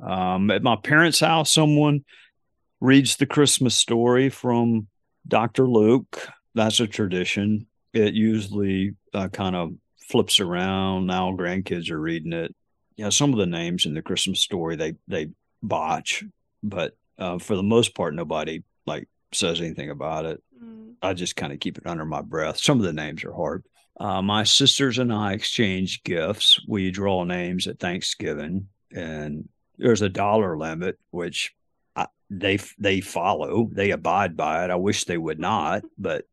um, 0.00 0.50
at 0.50 0.62
my 0.62 0.74
parents' 0.74 1.20
house, 1.20 1.52
someone 1.52 2.04
reads 2.80 3.16
the 3.16 3.26
Christmas 3.26 3.76
story 3.76 4.28
from 4.28 4.88
Dr. 5.26 5.68
Luke. 5.68 6.28
That's 6.54 6.80
a 6.80 6.88
tradition. 6.88 7.68
It 7.92 8.14
usually 8.14 8.96
uh, 9.14 9.28
kind 9.28 9.54
of 9.54 9.74
flips 10.08 10.40
around. 10.40 11.06
Now 11.06 11.30
grandkids 11.32 11.90
are 11.90 12.00
reading 12.00 12.32
it. 12.32 12.54
Yeah, 12.96 13.10
some 13.10 13.32
of 13.32 13.38
the 13.38 13.46
names 13.46 13.86
in 13.86 13.94
the 13.94 14.02
Christmas 14.02 14.40
story 14.40 14.74
they 14.74 14.94
they 15.06 15.28
botch, 15.62 16.24
but 16.64 16.96
uh, 17.16 17.38
for 17.38 17.54
the 17.54 17.62
most 17.62 17.94
part, 17.94 18.14
nobody 18.14 18.64
like 18.86 19.06
says 19.32 19.60
anything 19.60 19.90
about 19.90 20.24
it. 20.24 20.42
Mm. 20.60 20.94
I 21.00 21.14
just 21.14 21.36
kind 21.36 21.52
of 21.52 21.60
keep 21.60 21.78
it 21.78 21.86
under 21.86 22.04
my 22.04 22.22
breath. 22.22 22.58
Some 22.58 22.78
of 22.80 22.84
the 22.84 22.92
names 22.92 23.22
are 23.22 23.32
hard. 23.32 23.62
Uh, 23.98 24.22
my 24.22 24.44
sisters 24.44 24.98
and 24.98 25.12
I 25.12 25.32
exchange 25.32 26.02
gifts. 26.04 26.60
We 26.66 26.90
draw 26.90 27.24
names 27.24 27.66
at 27.66 27.80
Thanksgiving, 27.80 28.68
and 28.92 29.48
there's 29.76 30.02
a 30.02 30.08
dollar 30.08 30.56
limit, 30.56 30.98
which 31.10 31.54
I, 31.96 32.06
they 32.30 32.58
they 32.78 33.00
follow. 33.00 33.68
They 33.72 33.90
abide 33.90 34.36
by 34.36 34.64
it. 34.64 34.70
I 34.70 34.76
wish 34.76 35.04
they 35.04 35.18
would 35.18 35.40
not, 35.40 35.82
but 35.98 36.26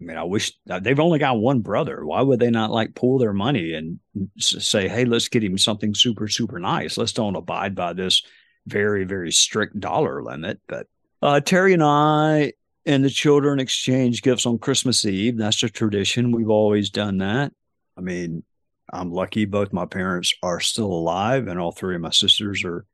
I 0.00 0.04
mean, 0.04 0.16
I 0.16 0.24
wish 0.24 0.52
uh, 0.68 0.80
they've 0.80 1.00
only 1.00 1.18
got 1.18 1.38
one 1.38 1.60
brother. 1.60 2.04
Why 2.04 2.20
would 2.20 2.38
they 2.38 2.50
not 2.50 2.70
like 2.70 2.94
pull 2.94 3.18
their 3.18 3.32
money 3.32 3.74
and 3.74 3.98
say, 4.38 4.86
"Hey, 4.86 5.04
let's 5.04 5.28
get 5.28 5.42
him 5.42 5.58
something 5.58 5.94
super 5.94 6.28
super 6.28 6.58
nice. 6.58 6.96
Let's 6.96 7.12
don't 7.12 7.36
abide 7.36 7.74
by 7.74 7.92
this 7.92 8.22
very 8.66 9.04
very 9.04 9.32
strict 9.32 9.78
dollar 9.80 10.22
limit." 10.22 10.60
But 10.68 10.86
uh, 11.22 11.40
Terry 11.40 11.72
and 11.72 11.82
I 11.82 12.52
and 12.86 13.04
the 13.04 13.10
children 13.10 13.60
exchange 13.60 14.22
gifts 14.22 14.46
on 14.46 14.58
Christmas 14.58 15.04
Eve. 15.04 15.38
That's 15.38 15.62
a 15.62 15.68
tradition. 15.68 16.32
We've 16.32 16.50
always 16.50 16.90
done 16.90 17.18
that. 17.18 17.52
I 17.96 18.00
mean, 18.00 18.44
I'm 18.92 19.10
lucky 19.10 19.44
both 19.44 19.72
my 19.72 19.86
parents 19.86 20.34
are 20.42 20.60
still 20.60 20.92
alive, 20.92 21.48
and 21.48 21.58
all 21.58 21.72
three 21.72 21.94
of 21.94 22.00
my 22.00 22.10
sisters 22.10 22.64
are, 22.64 22.84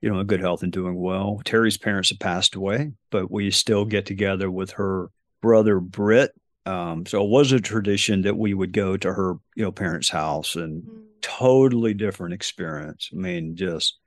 you 0.00 0.10
know, 0.10 0.20
in 0.20 0.26
good 0.26 0.40
health 0.40 0.62
and 0.62 0.72
doing 0.72 0.96
well. 0.96 1.40
Terry's 1.44 1.78
parents 1.78 2.10
have 2.10 2.18
passed 2.18 2.54
away, 2.54 2.92
but 3.10 3.30
we 3.30 3.50
still 3.50 3.84
get 3.84 4.06
together 4.06 4.50
with 4.50 4.72
her 4.72 5.10
brother 5.40 5.80
Britt. 5.80 6.32
Um, 6.66 7.06
so 7.06 7.24
it 7.24 7.30
was 7.30 7.52
a 7.52 7.60
tradition 7.60 8.22
that 8.22 8.36
we 8.36 8.52
would 8.52 8.72
go 8.72 8.96
to 8.96 9.12
her, 9.12 9.34
you 9.54 9.64
know, 9.64 9.72
parents' 9.72 10.08
house 10.08 10.56
and 10.56 10.82
mm. 10.82 11.02
totally 11.22 11.94
different 11.94 12.34
experience. 12.34 13.08
I 13.12 13.16
mean, 13.16 13.54
just 13.56 13.98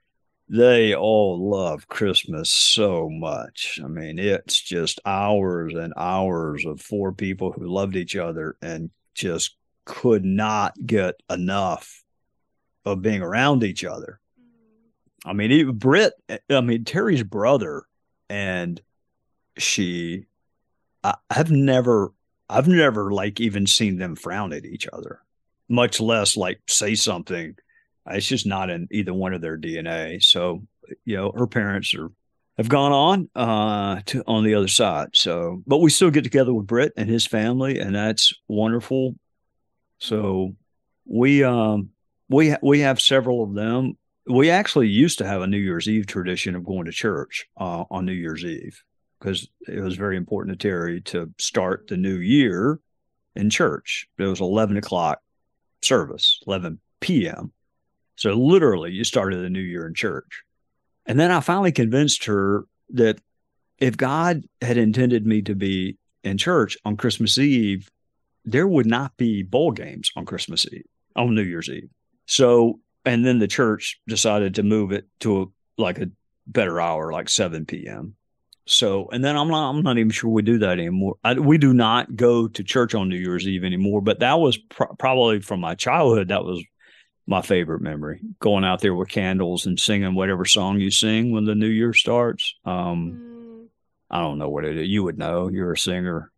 they 0.50 0.96
all 0.96 1.50
love 1.50 1.88
Christmas 1.88 2.50
so 2.50 3.08
much. 3.08 3.80
I 3.84 3.88
mean, 3.88 4.18
it's 4.18 4.60
just 4.60 5.00
hours 5.06 5.76
and 5.76 5.94
hours 5.96 6.66
of 6.66 6.82
four 6.82 7.12
people 7.12 7.52
who 7.52 7.68
loved 7.68 7.96
each 7.96 8.16
other 8.16 8.58
and 8.62 8.90
just 9.14 9.56
could 9.86 10.26
not 10.26 10.74
get 10.84 11.22
enough 11.30 12.04
of 12.84 13.04
being 13.04 13.22
around 13.22 13.64
each 13.64 13.84
other. 13.84 14.20
I 15.24 15.34
mean, 15.34 15.52
even 15.52 15.78
Britt, 15.78 16.14
eh, 16.30 16.40
eh, 16.50 16.58
I 16.58 16.62
mean, 16.62 16.84
Terry's 16.84 17.24
brother, 17.24 17.84
and 18.30 18.82
she, 19.58 20.26
I, 21.04 21.16
I've 21.30 21.52
never, 21.52 22.12
I've 22.50 22.68
never 22.68 23.12
like 23.12 23.40
even 23.40 23.68
seen 23.68 23.98
them 23.98 24.16
frown 24.16 24.54
at 24.54 24.66
each 24.66 24.88
other, 24.92 25.22
much 25.68 26.00
less 26.00 26.36
like 26.36 26.62
say 26.68 26.96
something 26.96 27.56
it's 28.10 28.28
just 28.28 28.46
not 28.46 28.70
in 28.70 28.88
either 28.92 29.14
one 29.14 29.34
of 29.34 29.42
their 29.42 29.58
DNA. 29.58 30.24
So, 30.24 30.64
you 31.06 31.18
know, 31.18 31.32
her 31.36 31.48
parents 31.48 31.94
are 31.94 32.10
have 32.58 32.70
gone 32.70 32.92
on 32.92 33.30
uh, 33.36 34.02
to 34.06 34.24
on 34.28 34.44
the 34.44 34.56
other 34.56 34.68
side. 34.68 35.10
So, 35.14 35.64
but 35.66 35.78
we 35.78 35.90
still 35.90 36.12
get 36.12 36.24
together 36.24 36.54
with 36.54 36.68
Britt 36.68 36.94
and 36.98 37.10
his 37.10 37.26
family, 37.26 37.80
and 37.80 37.96
that's 37.96 38.34
wonderful. 38.48 39.16
So, 40.00 40.56
we 41.06 41.44
um 41.44 41.90
we 42.30 42.56
we 42.62 42.80
have 42.82 43.02
several 43.02 43.44
of 43.44 43.54
them. 43.54 43.98
We 44.28 44.50
actually 44.50 44.90
used 44.90 45.18
to 45.20 45.26
have 45.26 45.42
a 45.42 45.48
New 45.48 45.58
Year's 45.58 45.88
Eve 45.88 46.06
tradition 46.06 46.56
of 46.56 46.66
going 46.66 46.86
to 46.86 46.92
church 46.92 47.48
uh, 47.58 47.86
on 47.90 48.06
New 48.06 48.14
Year's 48.14 48.44
Eve 48.44 48.84
because 49.20 49.48
it 49.68 49.80
was 49.80 49.96
very 49.96 50.18
important 50.18 50.60
to 50.60 50.68
Terry 50.68 51.02
to 51.02 51.34
start 51.38 51.88
the 51.88 51.98
new 51.98 52.18
year 52.18 52.80
in 53.36 53.50
church. 53.50 54.08
It 54.18 54.24
was 54.24 54.42
eleven 54.42 54.78
o'clock 54.78 55.20
service, 55.82 56.42
eleven 56.46 56.80
p.m. 57.00 57.52
So 58.20 58.34
literally, 58.34 58.92
you 58.92 59.06
started 59.06 59.38
the 59.38 59.50
new 59.50 59.62
year 59.62 59.88
in 59.88 59.94
church. 59.94 60.44
And 61.06 61.18
then 61.18 61.32
I 61.32 61.40
finally 61.40 61.72
convinced 61.72 62.26
her 62.26 62.66
that 62.90 63.18
if 63.78 63.96
God 63.96 64.44
had 64.62 64.76
intended 64.76 65.26
me 65.26 65.42
to 65.44 65.56
be 65.56 65.98
in 66.26 66.38
church 66.38 66.78
on 66.84 66.98
Christmas 66.98 67.38
Eve, 67.38 67.90
there 68.44 68.68
would 68.68 68.86
not 68.86 69.16
be 69.16 69.42
bowl 69.42 69.72
games 69.72 70.12
on 70.18 70.26
Christmas 70.26 70.66
Eve, 70.70 70.84
on 71.16 71.34
New 71.34 71.44
Year's 71.44 71.70
Eve. 71.70 71.90
So, 72.26 72.82
and 73.06 73.26
then 73.26 73.40
the 73.40 73.48
church 73.48 74.02
decided 74.06 74.56
to 74.56 74.64
move 74.64 74.92
it 74.92 75.08
to 75.22 75.42
a, 75.42 75.46
like 75.82 76.00
a 76.00 76.12
better 76.46 76.82
hour, 76.82 77.14
like 77.14 77.30
7 77.30 77.66
p.m. 77.66 78.16
So, 78.66 79.08
and 79.14 79.24
then 79.24 79.38
I'm 79.38 79.48
not, 79.48 79.70
I'm 79.70 79.82
not 79.82 79.98
even 79.98 80.12
sure 80.12 80.30
we 80.30 80.42
do 80.42 80.58
that 80.60 80.74
anymore. 80.74 81.16
I, 81.24 81.36
we 81.36 81.58
do 81.58 81.74
not 81.74 82.18
go 82.18 82.50
to 82.50 82.64
church 82.66 82.94
on 82.96 83.08
New 83.08 83.16
Year's 83.16 83.48
Eve 83.48 83.64
anymore, 83.64 84.02
but 84.02 84.20
that 84.20 84.42
was 84.42 84.58
pr- 84.58 84.94
probably 84.98 85.40
from 85.40 85.62
my 85.62 85.76
childhood. 85.76 86.28
That 86.28 86.44
was 86.44 86.62
my 87.30 87.44
favorite 87.44 87.80
memory 87.80 88.20
going 88.40 88.64
out 88.64 88.82
there 88.82 88.96
with 88.96 89.08
candles 89.08 89.68
and 89.68 89.80
singing 89.80 90.16
whatever 90.16 90.46
song 90.46 90.80
you 90.80 90.90
sing 90.90 91.32
when 91.32 91.46
the 91.46 91.54
new 91.54 91.68
year 91.68 91.94
starts. 91.94 92.56
Um 92.66 93.12
mm. 93.22 93.68
i 94.10 94.20
don't 94.20 94.40
know 94.40 94.50
what 94.50 94.66
it 94.66 94.78
is. 94.78 94.88
You 94.88 95.04
would 95.04 95.20
know. 95.20 95.48
You're 95.48 95.74
a 95.74 95.78
singer. 95.78 96.32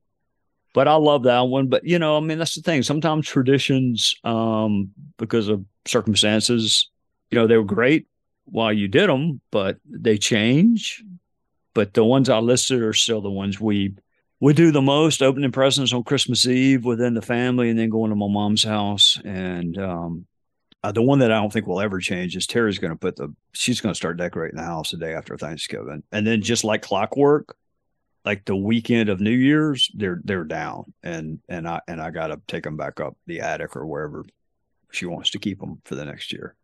But 0.73 0.89
i 0.89 0.95
love 0.95 1.23
that 1.23 1.47
one. 1.47 1.67
But 1.67 1.85
you 1.85 1.97
know 1.97 2.17
i 2.17 2.19
mean 2.19 2.39
that's 2.39 2.55
the 2.55 2.61
thing. 2.61 2.83
Sometimes 2.83 3.25
traditions 3.25 4.15
um 4.25 4.91
because 5.17 5.47
of 5.47 5.63
circumstances 5.85 6.89
you 7.31 7.39
know 7.39 7.47
they 7.47 7.57
were 7.57 7.63
great 7.63 8.07
while 8.43 8.73
you 8.73 8.89
did 8.89 9.09
them 9.09 9.39
but 9.49 9.77
they 9.89 10.17
change. 10.17 11.01
But 11.73 11.93
the 11.93 12.03
ones 12.03 12.27
i 12.27 12.39
listed 12.39 12.81
are 12.81 12.91
still 12.91 13.21
the 13.21 13.31
ones 13.31 13.61
we 13.61 13.95
we 14.41 14.53
do 14.53 14.71
the 14.71 14.81
most 14.81 15.21
opening 15.21 15.53
presents 15.53 15.93
on 15.93 16.03
christmas 16.03 16.45
eve 16.45 16.83
within 16.83 17.13
the 17.13 17.21
family 17.21 17.69
and 17.69 17.79
then 17.79 17.89
going 17.89 18.09
to 18.09 18.15
my 18.17 18.27
mom's 18.27 18.65
house. 18.65 19.17
And 19.23 19.77
um 19.77 20.25
uh, 20.83 20.91
the 20.91 21.01
one 21.01 21.19
that 21.19 21.31
I 21.31 21.35
don't 21.35 21.53
think 21.53 21.67
will 21.67 21.81
ever 21.81 21.99
change 21.99 22.35
is 22.35 22.47
Terry's 22.47 22.79
going 22.79 22.91
to 22.91 22.97
put 22.97 23.15
the 23.15 23.33
she's 23.53 23.81
going 23.81 23.93
to 23.93 23.97
start 23.97 24.17
decorating 24.17 24.57
the 24.57 24.63
house 24.63 24.91
the 24.91 24.97
day 24.97 25.13
after 25.13 25.37
Thanksgiving, 25.37 26.03
and 26.11 26.25
then 26.25 26.41
just 26.41 26.63
like 26.63 26.81
clockwork, 26.81 27.55
like 28.25 28.45
the 28.45 28.55
weekend 28.55 29.09
of 29.09 29.19
New 29.19 29.29
Year's, 29.29 29.91
they're 29.93 30.21
they're 30.23 30.43
down, 30.43 30.93
and 31.03 31.39
and 31.47 31.67
I 31.67 31.81
and 31.87 32.01
I 32.01 32.09
got 32.09 32.27
to 32.27 32.41
take 32.47 32.63
them 32.63 32.77
back 32.77 32.99
up 32.99 33.15
the 33.27 33.41
attic 33.41 33.75
or 33.75 33.85
wherever 33.85 34.25
she 34.91 35.05
wants 35.05 35.29
to 35.31 35.39
keep 35.39 35.59
them 35.59 35.81
for 35.85 35.95
the 35.95 36.05
next 36.05 36.33
year. 36.33 36.55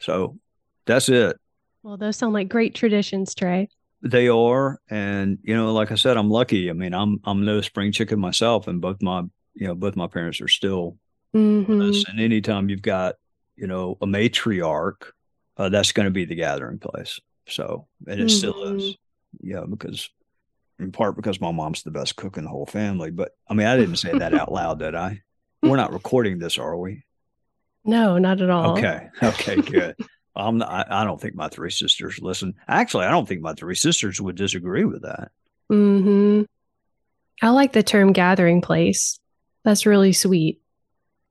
So 0.00 0.38
that's 0.84 1.08
it. 1.08 1.38
Well, 1.82 1.96
those 1.96 2.16
sound 2.16 2.34
like 2.34 2.48
great 2.48 2.74
traditions, 2.74 3.34
Trey. 3.34 3.68
They 4.02 4.28
are, 4.28 4.80
and 4.90 5.38
you 5.42 5.54
know, 5.54 5.72
like 5.72 5.92
I 5.92 5.94
said, 5.94 6.16
I'm 6.16 6.30
lucky. 6.30 6.68
I 6.68 6.72
mean, 6.72 6.94
I'm 6.94 7.20
I'm 7.22 7.44
no 7.44 7.60
spring 7.60 7.92
chicken 7.92 8.18
myself, 8.18 8.66
and 8.66 8.80
both 8.80 9.00
my 9.00 9.22
you 9.54 9.68
know 9.68 9.76
both 9.76 9.94
my 9.94 10.08
parents 10.08 10.40
are 10.40 10.48
still 10.48 10.98
mm-hmm. 11.32 11.78
with 11.78 11.90
us. 11.90 12.04
And 12.08 12.20
anytime 12.20 12.68
you've 12.68 12.82
got 12.82 13.14
you 13.56 13.66
know, 13.66 13.96
a 14.00 14.06
matriarch, 14.06 15.10
uh, 15.56 15.68
that's 15.68 15.92
going 15.92 16.04
to 16.04 16.10
be 16.10 16.24
the 16.24 16.34
gathering 16.34 16.78
place. 16.78 17.20
So, 17.48 17.86
and 18.06 18.20
it 18.20 18.24
mm-hmm. 18.24 18.36
still 18.36 18.76
is, 18.76 18.96
yeah, 19.40 19.64
because 19.68 20.10
in 20.78 20.92
part 20.92 21.16
because 21.16 21.40
my 21.40 21.52
mom's 21.52 21.82
the 21.82 21.90
best 21.90 22.16
cook 22.16 22.36
in 22.36 22.44
the 22.44 22.50
whole 22.50 22.66
family. 22.66 23.10
But 23.10 23.32
I 23.48 23.54
mean, 23.54 23.66
I 23.66 23.76
didn't 23.76 23.96
say 23.96 24.16
that 24.18 24.34
out 24.34 24.52
loud, 24.52 24.78
did 24.78 24.94
I? 24.94 25.22
We're 25.62 25.76
not 25.76 25.92
recording 25.92 26.38
this, 26.38 26.58
are 26.58 26.76
we? 26.76 27.04
No, 27.84 28.18
not 28.18 28.40
at 28.40 28.50
all. 28.50 28.76
Okay. 28.78 29.08
Okay. 29.22 29.56
Good. 29.56 29.96
I'm 30.34 30.58
not, 30.58 30.68
I, 30.70 31.00
I 31.02 31.04
don't 31.04 31.20
think 31.20 31.34
my 31.34 31.48
three 31.48 31.70
sisters 31.70 32.18
listen. 32.20 32.54
Actually, 32.68 33.06
I 33.06 33.10
don't 33.10 33.26
think 33.26 33.40
my 33.40 33.54
three 33.54 33.74
sisters 33.74 34.20
would 34.20 34.36
disagree 34.36 34.84
with 34.84 35.02
that. 35.02 35.30
Mm-hmm. 35.72 36.42
I 37.42 37.50
like 37.50 37.72
the 37.72 37.82
term 37.82 38.12
gathering 38.12 38.60
place. 38.60 39.18
That's 39.64 39.86
really 39.86 40.12
sweet. 40.12 40.60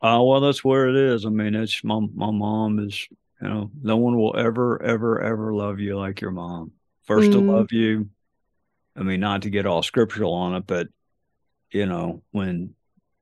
Uh, 0.02 0.22
well, 0.22 0.42
that's 0.42 0.64
where 0.64 0.90
it 0.90 0.96
is. 0.96 1.26
I 1.26 1.30
mean, 1.30 1.56
it's 1.56 1.84
my 1.84 2.00
my 2.14 2.32
mom 2.32 2.80
is. 2.80 3.08
You 3.42 3.50
know, 3.50 3.72
no 3.84 3.98
one 3.98 4.18
will 4.18 4.38
ever, 4.38 4.82
ever, 4.82 5.22
ever 5.22 5.54
love 5.54 5.82
you 5.82 5.98
like 5.98 6.22
your 6.22 6.32
mom. 6.32 6.72
First 7.04 7.30
mm. 7.30 7.34
to 7.34 7.40
love 7.40 7.74
you. 7.74 8.10
I 8.96 9.04
mean, 9.04 9.20
not 9.20 9.42
to 9.42 9.50
get 9.50 9.66
all 9.66 9.84
scriptural 9.84 10.34
on 10.34 10.56
it, 10.56 10.66
but 10.66 10.88
you 11.70 11.86
know, 11.86 12.24
when 12.32 12.74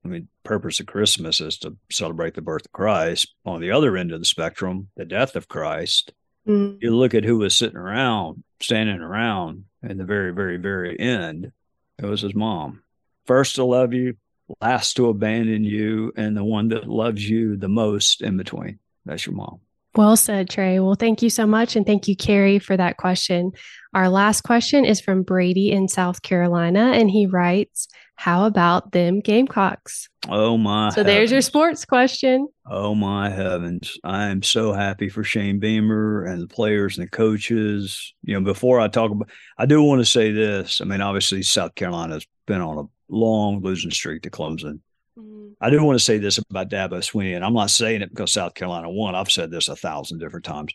I 0.06 0.08
mean, 0.08 0.28
purpose 0.44 0.80
of 0.80 0.86
Christmas 0.86 1.42
is 1.42 1.58
to 1.60 1.78
celebrate 1.92 2.36
the 2.36 2.42
birth 2.42 2.66
of 2.66 2.72
Christ. 2.72 3.34
On 3.46 3.62
the 3.62 3.72
other 3.72 3.98
end 3.98 4.12
of 4.12 4.20
the 4.20 4.26
spectrum, 4.26 4.90
the 4.96 5.06
death 5.06 5.36
of 5.36 5.48
Christ. 5.48 6.14
Mm. 6.48 6.78
You 6.82 6.96
look 6.96 7.14
at 7.14 7.24
who 7.24 7.38
was 7.38 7.56
sitting 7.56 7.78
around, 7.78 8.44
standing 8.62 9.00
around, 9.00 9.66
in 9.82 9.98
the 9.98 10.04
very, 10.04 10.34
very, 10.34 10.58
very 10.58 11.00
end. 11.00 11.52
It 11.98 12.06
was 12.06 12.22
his 12.22 12.36
mom. 12.36 12.84
First 13.26 13.56
to 13.56 13.64
love 13.64 13.94
you, 13.94 14.16
last 14.62 14.96
to 14.96 15.10
abandon 15.10 15.64
you 15.64 16.12
and 16.16 16.36
the 16.36 16.44
one 16.44 16.70
that 16.70 16.88
loves 16.88 17.28
you 17.28 17.58
the 17.58 17.70
most 17.70 18.22
in 18.22 18.38
between. 18.38 18.80
That's 19.06 19.26
your 19.26 19.36
mom. 19.36 19.60
Well 19.96 20.18
said, 20.18 20.50
Trey. 20.50 20.80
Well, 20.80 20.96
thank 20.96 21.22
you 21.22 21.30
so 21.30 21.46
much. 21.46 21.76
And 21.76 21.86
thank 21.86 22.08
you, 22.08 22.16
Carrie, 22.16 22.58
for 22.58 22.76
that 22.76 22.98
question. 22.98 23.52
Our 23.94 24.10
last 24.10 24.42
question 24.42 24.86
is 24.86 25.00
from 25.00 25.22
Brady 25.22 25.72
in 25.72 25.88
South 25.88 26.24
Carolina. 26.24 26.94
And 26.96 27.12
he 27.12 27.28
writes, 27.28 27.88
How 28.16 28.46
about 28.46 28.92
them 28.92 29.20
Gamecocks? 29.20 30.10
Oh, 30.28 30.58
my. 30.58 30.90
So 30.90 30.96
heavens. 30.96 31.06
there's 31.06 31.32
your 31.32 31.42
sports 31.42 31.86
question. 31.86 32.48
Oh, 32.68 32.96
my 32.96 33.30
heavens. 33.30 34.00
I 34.04 34.30
am 34.30 34.42
so 34.42 34.74
happy 34.74 35.10
for 35.10 35.24
Shane 35.24 35.60
Beamer 35.60 36.26
and 36.26 36.42
the 36.42 36.48
players 36.48 36.98
and 36.98 37.06
the 37.06 37.12
coaches. 37.12 38.16
You 38.24 38.34
know, 38.34 38.42
before 38.42 38.80
I 38.80 38.88
talk 38.88 39.12
about, 39.12 39.30
I 39.60 39.68
do 39.68 39.84
want 39.84 40.02
to 40.02 40.06
say 40.06 40.32
this. 40.32 40.82
I 40.82 40.86
mean, 40.86 41.02
obviously, 41.02 41.44
South 41.44 41.76
Carolina's 41.76 42.26
been 42.48 42.62
on 42.62 42.80
a 42.80 42.84
long 43.14 43.62
losing 43.62 43.92
streak 43.92 44.24
to 44.24 44.30
Clemson. 44.30 44.80
Mm-hmm. 45.18 45.50
I 45.62 45.70
do 45.70 45.84
want 45.84 45.98
to 45.98 46.04
say 46.04 46.18
this 46.18 46.38
about 46.38 46.70
Dabo 46.70 47.00
Swinney, 47.00 47.36
and 47.36 47.46
I'm 47.46 47.54
not 47.54 47.72
saying 47.72 48.02
it 48.02 48.10
because 48.10 48.34
South 48.34 48.54
Carolina 48.56 48.90
won. 48.90 49.16
I've 49.16 49.32
said 49.32 49.52
this 49.52 49.68
a 49.68 49.76
thousand 49.76 50.20
different 50.20 50.46
times. 50.46 50.74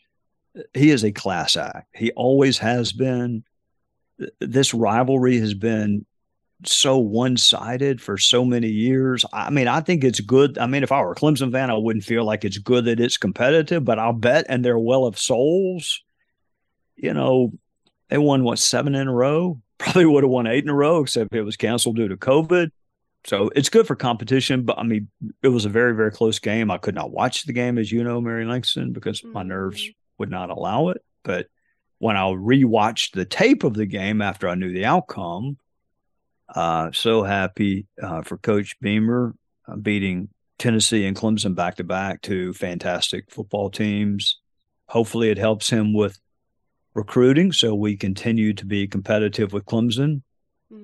he 0.75 0.91
is 0.91 1.05
a 1.05 1.13
class 1.13 1.57
act. 1.57 1.89
He 1.95 2.13
always 2.13 2.59
has 2.59 2.93
been. 2.93 3.45
This 4.41 4.75
rivalry 4.75 5.39
has 5.39 5.55
been 5.55 6.05
so 6.65 6.99
one 6.99 7.37
sided 7.37 8.01
for 8.01 8.19
so 8.19 8.45
many 8.45 8.69
years. 8.69 9.25
I 9.33 9.51
mean, 9.51 9.69
I 9.69 9.81
think 9.81 10.03
it's 10.03 10.21
good. 10.21 10.59
I 10.59 10.67
mean, 10.67 10.83
if 10.83 10.91
I 10.91 11.01
were 11.01 11.13
a 11.13 11.17
Clemson 11.17 11.53
fan, 11.53 11.71
I 11.71 11.75
wouldn't 11.75 12.05
feel 12.05 12.25
like 12.25 12.45
it's 12.45 12.59
good 12.59 12.87
that 12.87 12.99
it's 13.01 13.17
competitive, 13.17 13.85
but 13.85 13.99
I'll 13.99 14.13
bet, 14.13 14.47
and 14.49 14.65
they're 14.65 14.79
well 14.79 15.07
of 15.07 15.19
souls. 15.19 16.03
You 16.97 17.15
know, 17.15 17.53
they 18.09 18.19
won 18.19 18.43
what 18.43 18.59
seven 18.59 18.95
in 18.95 19.07
a 19.07 19.13
row. 19.13 19.61
Probably 19.79 20.07
would 20.07 20.25
have 20.25 20.31
won 20.31 20.47
eight 20.47 20.65
in 20.65 20.71
a 20.71 20.75
row, 20.75 21.01
except 21.01 21.35
it 21.35 21.43
was 21.43 21.57
canceled 21.57 21.97
due 21.97 22.09
to 22.09 22.17
COVID. 22.17 22.71
So 23.25 23.51
it's 23.55 23.69
good 23.69 23.87
for 23.87 23.97
competition, 23.97 24.65
but 24.65 24.79
I 24.79 24.85
mean, 24.85 25.09
it 25.43 25.49
was 25.49 25.65
a 25.65 25.69
very, 25.69 25.95
very 25.95 26.11
close 26.11 26.39
game. 26.39 26.71
I 26.71 26.79
could 26.79 26.95
not 26.95 27.11
watch 27.11 27.45
the 27.45 27.53
game, 27.53 27.77
as 27.79 27.91
you 27.93 28.03
know, 28.05 28.21
Mary 28.21 28.45
Langston, 28.45 28.93
because 28.93 29.23
my 29.25 29.43
nerves 29.43 29.83
Mm-hmm. 29.83 29.93
would 30.19 30.31
not 30.31 30.51
allow 30.51 30.89
it. 30.89 31.03
But 31.25 31.47
when 31.99 32.17
I 32.17 32.23
rewatched 32.23 33.13
the 33.13 33.25
tape 33.25 33.65
of 33.65 33.75
the 33.75 33.87
game 33.87 34.23
after 34.23 34.49
I 34.49 34.55
knew 34.55 34.73
the 34.73 34.85
outcome, 34.87 35.59
uh, 36.55 36.91
so 36.93 37.23
happy 37.25 37.87
uh, 38.03 38.23
for 38.23 38.39
Coach 38.39 38.77
Beamer 38.81 39.35
uh, 39.67 39.77
beating 39.77 40.29
Tennessee 40.59 41.05
and 41.05 41.17
Clemson 41.17 41.55
back 41.55 41.77
to 41.77 41.85
back, 41.85 42.23
two 42.23 42.53
fantastic 42.55 43.31
football 43.31 43.69
teams. 43.71 44.39
Hopefully, 44.89 45.29
it 45.31 45.39
helps 45.39 45.69
him 45.71 45.93
with 45.93 46.19
recruiting, 46.99 47.53
so 47.53 47.77
we 47.77 47.97
continue 47.97 48.53
to 48.53 48.67
be 48.67 48.89
competitive 48.89 49.53
with 49.53 49.65
Clemson. 49.65 50.23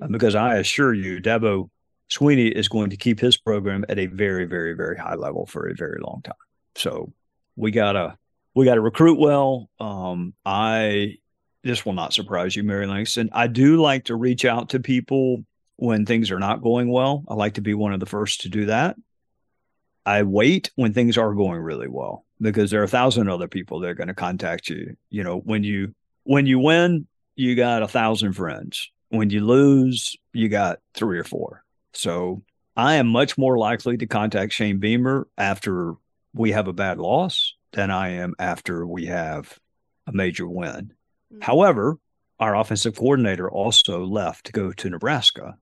Uh, 0.01 0.07
because 0.07 0.33
I 0.33 0.55
assure 0.55 0.93
you, 0.93 1.21
Dabo 1.21 1.69
Swinney 2.09 2.51
is 2.51 2.69
going 2.69 2.89
to 2.89 2.97
keep 2.97 3.19
his 3.19 3.37
program 3.37 3.83
at 3.89 3.99
a 3.99 4.05
very, 4.07 4.45
very, 4.45 4.73
very 4.73 4.97
high 4.97 5.15
level 5.15 5.45
for 5.45 5.67
a 5.67 5.75
very 5.75 5.99
long 6.01 6.21
time. 6.23 6.33
So 6.75 7.13
we 7.55 7.71
gotta 7.71 8.17
we 8.55 8.65
gotta 8.65 8.81
recruit 8.81 9.19
well. 9.19 9.69
Um, 9.79 10.33
I 10.45 11.17
this 11.63 11.85
will 11.85 11.93
not 11.93 12.13
surprise 12.13 12.55
you, 12.55 12.63
Mary 12.63 12.87
Langston. 12.87 13.29
I 13.33 13.47
do 13.47 13.81
like 13.81 14.05
to 14.05 14.15
reach 14.15 14.45
out 14.45 14.69
to 14.69 14.79
people 14.79 15.43
when 15.75 16.05
things 16.05 16.31
are 16.31 16.39
not 16.39 16.61
going 16.61 16.89
well. 16.89 17.25
I 17.27 17.33
like 17.33 17.55
to 17.55 17.61
be 17.61 17.73
one 17.73 17.93
of 17.93 17.99
the 17.99 18.05
first 18.05 18.41
to 18.41 18.49
do 18.49 18.67
that. 18.67 18.95
I 20.05 20.23
wait 20.23 20.71
when 20.75 20.93
things 20.93 21.17
are 21.17 21.33
going 21.33 21.59
really 21.59 21.89
well 21.89 22.25
because 22.39 22.71
there 22.71 22.81
are 22.81 22.85
a 22.85 22.87
thousand 22.87 23.29
other 23.29 23.47
people 23.47 23.79
that 23.79 23.89
are 23.89 23.95
going 23.95 24.07
to 24.07 24.13
contact 24.13 24.69
you. 24.69 24.95
You 25.09 25.23
know, 25.23 25.39
when 25.39 25.63
you 25.63 25.93
when 26.25 26.45
you 26.45 26.59
win, 26.59 27.07
you 27.35 27.55
got 27.55 27.83
a 27.83 27.87
thousand 27.87 28.33
friends. 28.33 28.91
When 29.09 29.29
you 29.29 29.45
lose, 29.45 30.17
you 30.33 30.49
got 30.49 30.79
three 30.93 31.17
or 31.17 31.23
four. 31.23 31.63
So 31.93 32.43
I 32.75 32.95
am 32.95 33.07
much 33.07 33.37
more 33.37 33.57
likely 33.57 33.97
to 33.97 34.05
contact 34.05 34.51
Shane 34.51 34.79
Beamer 34.79 35.27
after 35.37 35.93
we 36.33 36.51
have 36.51 36.67
a 36.67 36.73
bad 36.73 36.97
loss 36.97 37.53
than 37.71 37.91
I 37.91 38.09
am 38.09 38.35
after 38.37 38.85
we 38.85 39.05
have 39.05 39.57
a 40.07 40.11
major 40.11 40.47
win. 40.47 40.93
Mm. 41.33 41.43
However, 41.43 41.97
our 42.39 42.55
offensive 42.55 42.95
coordinator 42.95 43.49
also 43.49 44.05
left 44.05 44.47
to 44.47 44.51
go 44.51 44.71
to 44.73 44.89
Nebraska. 44.89 45.57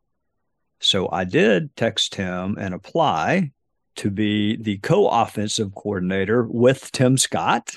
So 0.80 1.10
I 1.12 1.24
did 1.24 1.76
text 1.76 2.16
him 2.16 2.58
and 2.60 2.74
apply 2.74 3.52
to 3.98 4.10
be 4.10 4.56
the 4.56 4.78
co 4.80 5.08
offensive 5.08 5.76
coordinator 5.76 6.44
with 6.44 6.92
Tim 6.92 7.18
Scott. 7.18 7.76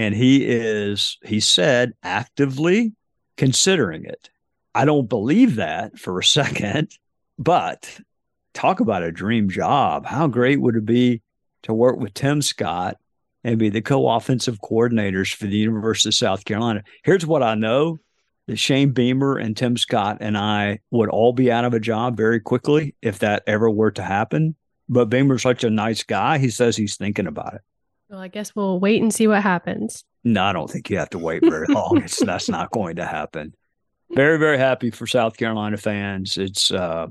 And 0.00 0.14
he 0.14 0.46
is, 0.46 1.18
he 1.22 1.40
said, 1.40 1.92
actively 2.02 2.94
considering 3.36 4.06
it. 4.06 4.30
I 4.74 4.86
don't 4.86 5.10
believe 5.10 5.56
that 5.56 5.98
for 5.98 6.18
a 6.18 6.24
second, 6.40 6.96
but 7.38 8.00
talk 8.54 8.80
about 8.80 9.02
a 9.02 9.12
dream 9.12 9.50
job. 9.50 10.06
How 10.06 10.26
great 10.26 10.58
would 10.58 10.74
it 10.74 10.86
be 10.86 11.20
to 11.64 11.74
work 11.74 11.98
with 11.98 12.14
Tim 12.14 12.40
Scott 12.40 12.96
and 13.44 13.58
be 13.58 13.68
the 13.68 13.82
co 13.82 14.08
offensive 14.08 14.58
coordinators 14.62 15.34
for 15.34 15.44
the 15.44 15.58
University 15.58 16.08
of 16.08 16.14
South 16.14 16.46
Carolina? 16.46 16.82
Here's 17.04 17.26
what 17.26 17.42
I 17.42 17.54
know 17.54 18.00
that 18.46 18.56
Shane 18.56 18.92
Beamer 18.92 19.36
and 19.36 19.54
Tim 19.54 19.76
Scott 19.76 20.16
and 20.22 20.38
I 20.38 20.78
would 20.90 21.10
all 21.10 21.34
be 21.34 21.52
out 21.52 21.66
of 21.66 21.74
a 21.74 21.78
job 21.78 22.16
very 22.16 22.40
quickly 22.40 22.94
if 23.02 23.18
that 23.18 23.42
ever 23.46 23.68
were 23.68 23.90
to 23.90 24.02
happen. 24.02 24.54
But 24.88 25.10
Beamer's 25.10 25.42
such 25.42 25.62
a 25.62 25.68
nice 25.68 26.04
guy. 26.04 26.38
He 26.38 26.48
says 26.48 26.74
he's 26.74 26.96
thinking 26.96 27.26
about 27.26 27.52
it. 27.52 27.60
Well, 28.10 28.20
I 28.20 28.26
guess 28.26 28.56
we'll 28.56 28.80
wait 28.80 29.00
and 29.00 29.14
see 29.14 29.28
what 29.28 29.42
happens. 29.42 30.04
No, 30.24 30.42
I 30.42 30.52
don't 30.52 30.68
think 30.68 30.90
you 30.90 30.98
have 30.98 31.10
to 31.10 31.18
wait 31.18 31.42
very 31.42 31.68
long. 31.68 32.02
it's 32.02 32.18
that's 32.24 32.48
not 32.48 32.72
going 32.72 32.96
to 32.96 33.06
happen. 33.06 33.54
Very, 34.10 34.36
very 34.36 34.58
happy 34.58 34.90
for 34.90 35.06
South 35.06 35.36
Carolina 35.36 35.76
fans. 35.76 36.36
It's 36.36 36.72
uh 36.72 37.06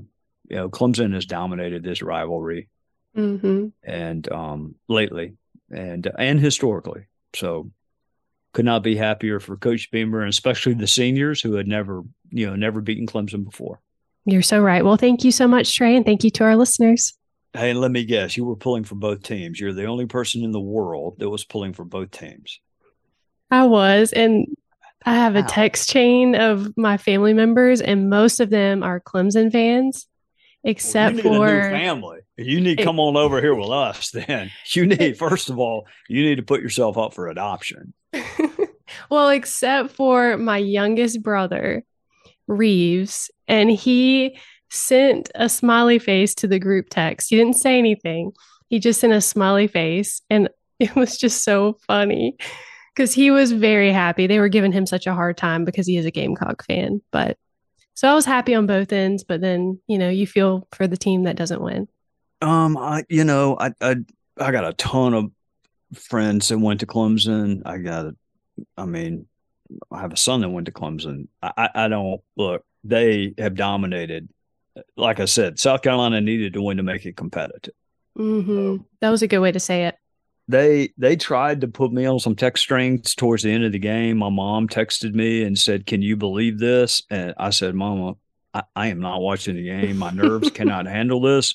you 0.48 0.56
know, 0.56 0.68
Clemson 0.68 1.14
has 1.14 1.24
dominated 1.24 1.82
this 1.82 2.02
rivalry 2.02 2.68
hmm 3.14 3.68
and 3.82 4.30
um 4.30 4.74
lately 4.88 5.36
and 5.70 6.10
and 6.18 6.38
historically. 6.38 7.06
So 7.34 7.70
could 8.52 8.66
not 8.66 8.82
be 8.82 8.96
happier 8.96 9.40
for 9.40 9.56
Coach 9.56 9.90
Beamer 9.90 10.20
and 10.20 10.28
especially 10.28 10.74
the 10.74 10.86
seniors 10.86 11.40
who 11.40 11.54
had 11.54 11.66
never, 11.66 12.02
you 12.28 12.46
know, 12.46 12.56
never 12.56 12.82
beaten 12.82 13.06
Clemson 13.06 13.44
before. 13.44 13.80
You're 14.26 14.42
so 14.42 14.60
right. 14.60 14.84
Well, 14.84 14.96
thank 14.96 15.24
you 15.24 15.32
so 15.32 15.48
much, 15.48 15.74
Trey, 15.74 15.96
and 15.96 16.04
thank 16.04 16.24
you 16.24 16.30
to 16.32 16.44
our 16.44 16.56
listeners. 16.56 17.14
Hey, 17.52 17.72
let 17.72 17.90
me 17.90 18.04
guess, 18.04 18.36
you 18.36 18.44
were 18.44 18.56
pulling 18.56 18.84
for 18.84 18.94
both 18.94 19.22
teams. 19.22 19.58
You're 19.58 19.72
the 19.72 19.86
only 19.86 20.06
person 20.06 20.44
in 20.44 20.52
the 20.52 20.60
world 20.60 21.16
that 21.18 21.28
was 21.28 21.44
pulling 21.44 21.72
for 21.72 21.84
both 21.84 22.10
teams. 22.12 22.60
I 23.50 23.64
was, 23.64 24.12
and 24.12 24.46
I 25.04 25.14
have 25.14 25.34
a 25.34 25.42
text 25.42 25.90
chain 25.90 26.34
of 26.34 26.76
my 26.76 26.96
family 26.96 27.34
members, 27.34 27.80
and 27.80 28.10
most 28.10 28.38
of 28.38 28.50
them 28.50 28.82
are 28.82 29.00
Clemson 29.00 29.50
fans, 29.50 30.06
except 30.62 31.16
you 31.16 31.22
need 31.22 31.26
a 31.26 31.30
new 31.30 31.38
for 31.38 31.70
family. 31.70 32.18
You 32.36 32.60
need 32.60 32.78
to 32.78 32.84
come 32.84 33.00
on 33.00 33.16
over 33.16 33.40
here 33.40 33.54
with 33.54 33.70
us. 33.70 34.10
Then 34.10 34.50
you 34.72 34.86
need, 34.86 35.18
first 35.18 35.50
of 35.50 35.58
all, 35.58 35.86
you 36.08 36.22
need 36.22 36.36
to 36.36 36.42
put 36.42 36.60
yourself 36.62 36.98
up 36.98 37.14
for 37.14 37.28
adoption. 37.28 37.94
well, 39.10 39.30
except 39.30 39.90
for 39.92 40.36
my 40.36 40.58
youngest 40.58 41.22
brother, 41.22 41.82
Reeves, 42.46 43.30
and 43.48 43.70
he 43.70 44.38
sent 44.70 45.30
a 45.34 45.48
smiley 45.48 45.98
face 45.98 46.34
to 46.36 46.46
the 46.46 46.58
group 46.58 46.86
text. 46.90 47.30
He 47.30 47.36
didn't 47.36 47.56
say 47.56 47.78
anything. 47.78 48.32
He 48.68 48.78
just 48.78 49.00
sent 49.00 49.12
a 49.12 49.20
smiley 49.20 49.66
face, 49.66 50.22
and 50.30 50.48
it 50.78 50.94
was 50.94 51.18
just 51.18 51.44
so 51.44 51.76
funny 51.86 52.36
because 52.94 53.12
he 53.12 53.30
was 53.30 53.52
very 53.52 53.92
happy. 53.92 54.26
They 54.26 54.38
were 54.38 54.48
giving 54.48 54.72
him 54.72 54.86
such 54.86 55.06
a 55.06 55.14
hard 55.14 55.36
time 55.36 55.64
because 55.64 55.86
he 55.86 55.96
is 55.96 56.06
a 56.06 56.10
Gamecock 56.10 56.64
fan. 56.64 57.00
But 57.10 57.38
so 57.94 58.08
I 58.10 58.14
was 58.14 58.24
happy 58.24 58.54
on 58.54 58.66
both 58.66 58.92
ends, 58.92 59.24
but 59.24 59.40
then, 59.40 59.80
you 59.86 59.98
know, 59.98 60.08
you 60.08 60.26
feel 60.26 60.66
for 60.72 60.86
the 60.86 60.96
team 60.96 61.24
that 61.24 61.36
doesn't 61.36 61.60
win. 61.60 61.88
Um, 62.40 62.76
I, 62.76 63.04
you 63.08 63.24
know, 63.24 63.56
I, 63.60 63.72
I, 63.80 63.96
I 64.38 64.52
got 64.52 64.64
a 64.64 64.72
ton 64.72 65.12
of 65.12 65.30
friends 65.94 66.48
that 66.48 66.58
went 66.58 66.80
to 66.80 66.86
Clemson. 66.86 67.62
I 67.66 67.78
got, 67.78 68.14
I 68.76 68.86
mean, 68.86 69.26
I 69.90 70.00
have 70.00 70.12
a 70.12 70.16
son 70.16 70.40
that 70.40 70.48
went 70.48 70.66
to 70.66 70.72
Clemson. 70.72 71.28
I, 71.42 71.52
I, 71.56 71.70
I 71.74 71.88
don't 71.88 72.20
look. 72.36 72.64
They 72.84 73.34
have 73.36 73.54
dominated. 73.54 74.28
Like 74.96 75.20
I 75.20 75.24
said, 75.24 75.58
South 75.58 75.82
Carolina 75.82 76.20
needed 76.20 76.52
to 76.54 76.62
win 76.62 76.76
to 76.76 76.82
make 76.82 77.04
it 77.06 77.16
competitive. 77.16 77.74
hmm 78.16 78.76
That 79.00 79.10
was 79.10 79.22
a 79.22 79.26
good 79.28 79.40
way 79.40 79.52
to 79.52 79.60
say 79.60 79.86
it. 79.86 79.96
they 80.48 80.92
they 80.98 81.16
tried 81.16 81.60
to 81.62 81.68
put 81.68 81.92
me 81.92 82.06
on 82.06 82.18
some 82.18 82.34
text 82.36 82.62
strings 82.64 83.14
towards 83.14 83.42
the 83.42 83.50
end 83.50 83.64
of 83.64 83.72
the 83.72 83.78
game. 83.78 84.18
My 84.18 84.28
mom 84.30 84.68
texted 84.68 85.14
me 85.14 85.42
and 85.44 85.58
said, 85.58 85.86
"Can 85.86 86.02
you 86.02 86.16
believe 86.16 86.58
this?" 86.58 87.02
And 87.10 87.34
I 87.38 87.50
said, 87.50 87.74
"Mama, 87.74 88.14
I, 88.54 88.62
I 88.76 88.86
am 88.88 89.00
not 89.00 89.20
watching 89.20 89.56
the 89.56 89.64
game. 89.64 89.96
My 89.98 90.10
nerves 90.10 90.50
cannot 90.54 90.86
handle 90.86 91.20
this." 91.20 91.54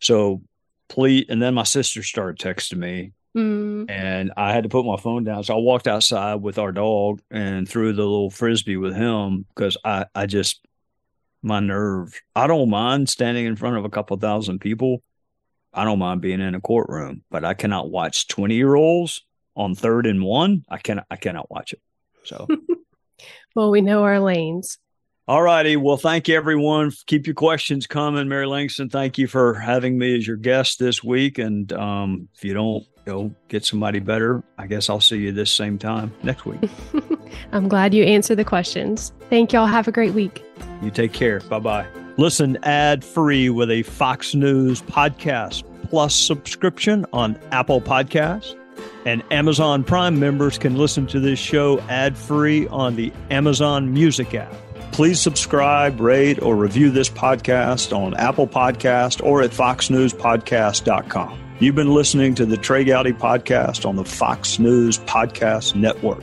So 0.00 0.42
please. 0.88 1.26
And 1.28 1.40
then 1.42 1.54
my 1.54 1.62
sister 1.64 2.02
started 2.02 2.38
texting 2.38 2.78
me, 2.78 3.12
Mm. 3.36 3.90
and 3.90 4.32
I 4.36 4.52
had 4.52 4.62
to 4.62 4.68
put 4.68 4.84
my 4.86 4.96
phone 4.96 5.24
down. 5.24 5.42
So 5.42 5.54
I 5.54 5.58
walked 5.58 5.88
outside 5.88 6.36
with 6.36 6.56
our 6.58 6.70
dog 6.70 7.20
and 7.32 7.68
threw 7.68 7.92
the 7.92 8.02
little 8.02 8.30
frisbee 8.30 8.76
with 8.76 8.94
him 8.94 9.44
because 9.54 9.76
I 9.84 10.06
I 10.14 10.26
just 10.26 10.60
my 11.44 11.60
nerves. 11.60 12.20
I 12.34 12.46
don't 12.46 12.70
mind 12.70 13.08
standing 13.08 13.46
in 13.46 13.56
front 13.56 13.76
of 13.76 13.84
a 13.84 13.90
couple 13.90 14.16
thousand 14.16 14.60
people. 14.60 15.02
I 15.72 15.84
don't 15.84 15.98
mind 15.98 16.20
being 16.20 16.40
in 16.40 16.54
a 16.54 16.60
courtroom, 16.60 17.22
but 17.30 17.44
I 17.44 17.54
cannot 17.54 17.90
watch 17.90 18.28
20 18.28 18.54
year 18.54 18.74
olds 18.74 19.22
on 19.56 19.74
third 19.74 20.06
and 20.06 20.22
one. 20.22 20.64
I 20.68 20.78
cannot 20.78 21.06
I 21.10 21.16
cannot 21.16 21.50
watch 21.50 21.72
it. 21.72 21.80
So 22.24 22.46
Well, 23.54 23.70
we 23.70 23.80
know 23.80 24.02
our 24.02 24.18
lanes. 24.20 24.78
all 25.28 25.42
righty. 25.42 25.76
Well, 25.76 25.96
thank 25.96 26.28
you 26.28 26.36
everyone. 26.36 26.90
Keep 27.06 27.26
your 27.26 27.34
questions 27.34 27.86
coming. 27.86 28.28
Mary 28.28 28.46
Langston, 28.46 28.88
thank 28.88 29.16
you 29.18 29.26
for 29.26 29.54
having 29.54 29.96
me 29.98 30.16
as 30.16 30.26
your 30.26 30.36
guest 30.36 30.78
this 30.78 31.04
week. 31.04 31.38
And 31.38 31.72
um, 31.72 32.28
if 32.34 32.44
you 32.44 32.54
don't 32.54 32.84
you 33.06 33.12
know, 33.12 33.34
get 33.48 33.64
somebody 33.64 33.98
better, 34.00 34.42
I 34.58 34.66
guess 34.66 34.88
I'll 34.90 35.00
see 35.00 35.18
you 35.18 35.32
this 35.32 35.52
same 35.52 35.78
time 35.78 36.12
next 36.22 36.46
week. 36.46 36.60
I'm 37.52 37.68
glad 37.68 37.94
you 37.94 38.04
answered 38.04 38.36
the 38.36 38.44
questions. 38.44 39.12
Thank 39.30 39.52
y'all. 39.52 39.66
Have 39.66 39.88
a 39.88 39.92
great 39.92 40.14
week. 40.14 40.44
You 40.82 40.90
take 40.90 41.12
care. 41.12 41.40
Bye 41.40 41.58
bye. 41.58 41.86
Listen 42.16 42.58
ad 42.62 43.04
free 43.04 43.50
with 43.50 43.70
a 43.70 43.82
Fox 43.82 44.34
News 44.34 44.82
Podcast 44.82 45.64
Plus 45.88 46.14
subscription 46.14 47.06
on 47.12 47.38
Apple 47.52 47.80
Podcasts. 47.80 48.56
And 49.06 49.22
Amazon 49.30 49.84
Prime 49.84 50.18
members 50.18 50.58
can 50.58 50.76
listen 50.76 51.06
to 51.08 51.20
this 51.20 51.38
show 51.38 51.78
ad 51.82 52.16
free 52.16 52.66
on 52.68 52.96
the 52.96 53.12
Amazon 53.30 53.92
Music 53.92 54.34
app. 54.34 54.52
Please 54.92 55.20
subscribe, 55.20 56.00
rate, 56.00 56.40
or 56.42 56.56
review 56.56 56.90
this 56.90 57.10
podcast 57.10 57.96
on 57.96 58.14
Apple 58.14 58.46
Podcast 58.46 59.24
or 59.24 59.42
at 59.42 59.50
foxnewspodcast.com. 59.50 61.40
You've 61.60 61.74
been 61.74 61.92
listening 61.92 62.34
to 62.36 62.46
the 62.46 62.56
Trey 62.56 62.84
Gowdy 62.84 63.12
podcast 63.12 63.88
on 63.88 63.96
the 63.96 64.04
Fox 64.04 64.58
News 64.58 64.98
Podcast 64.98 65.74
Network. 65.74 66.22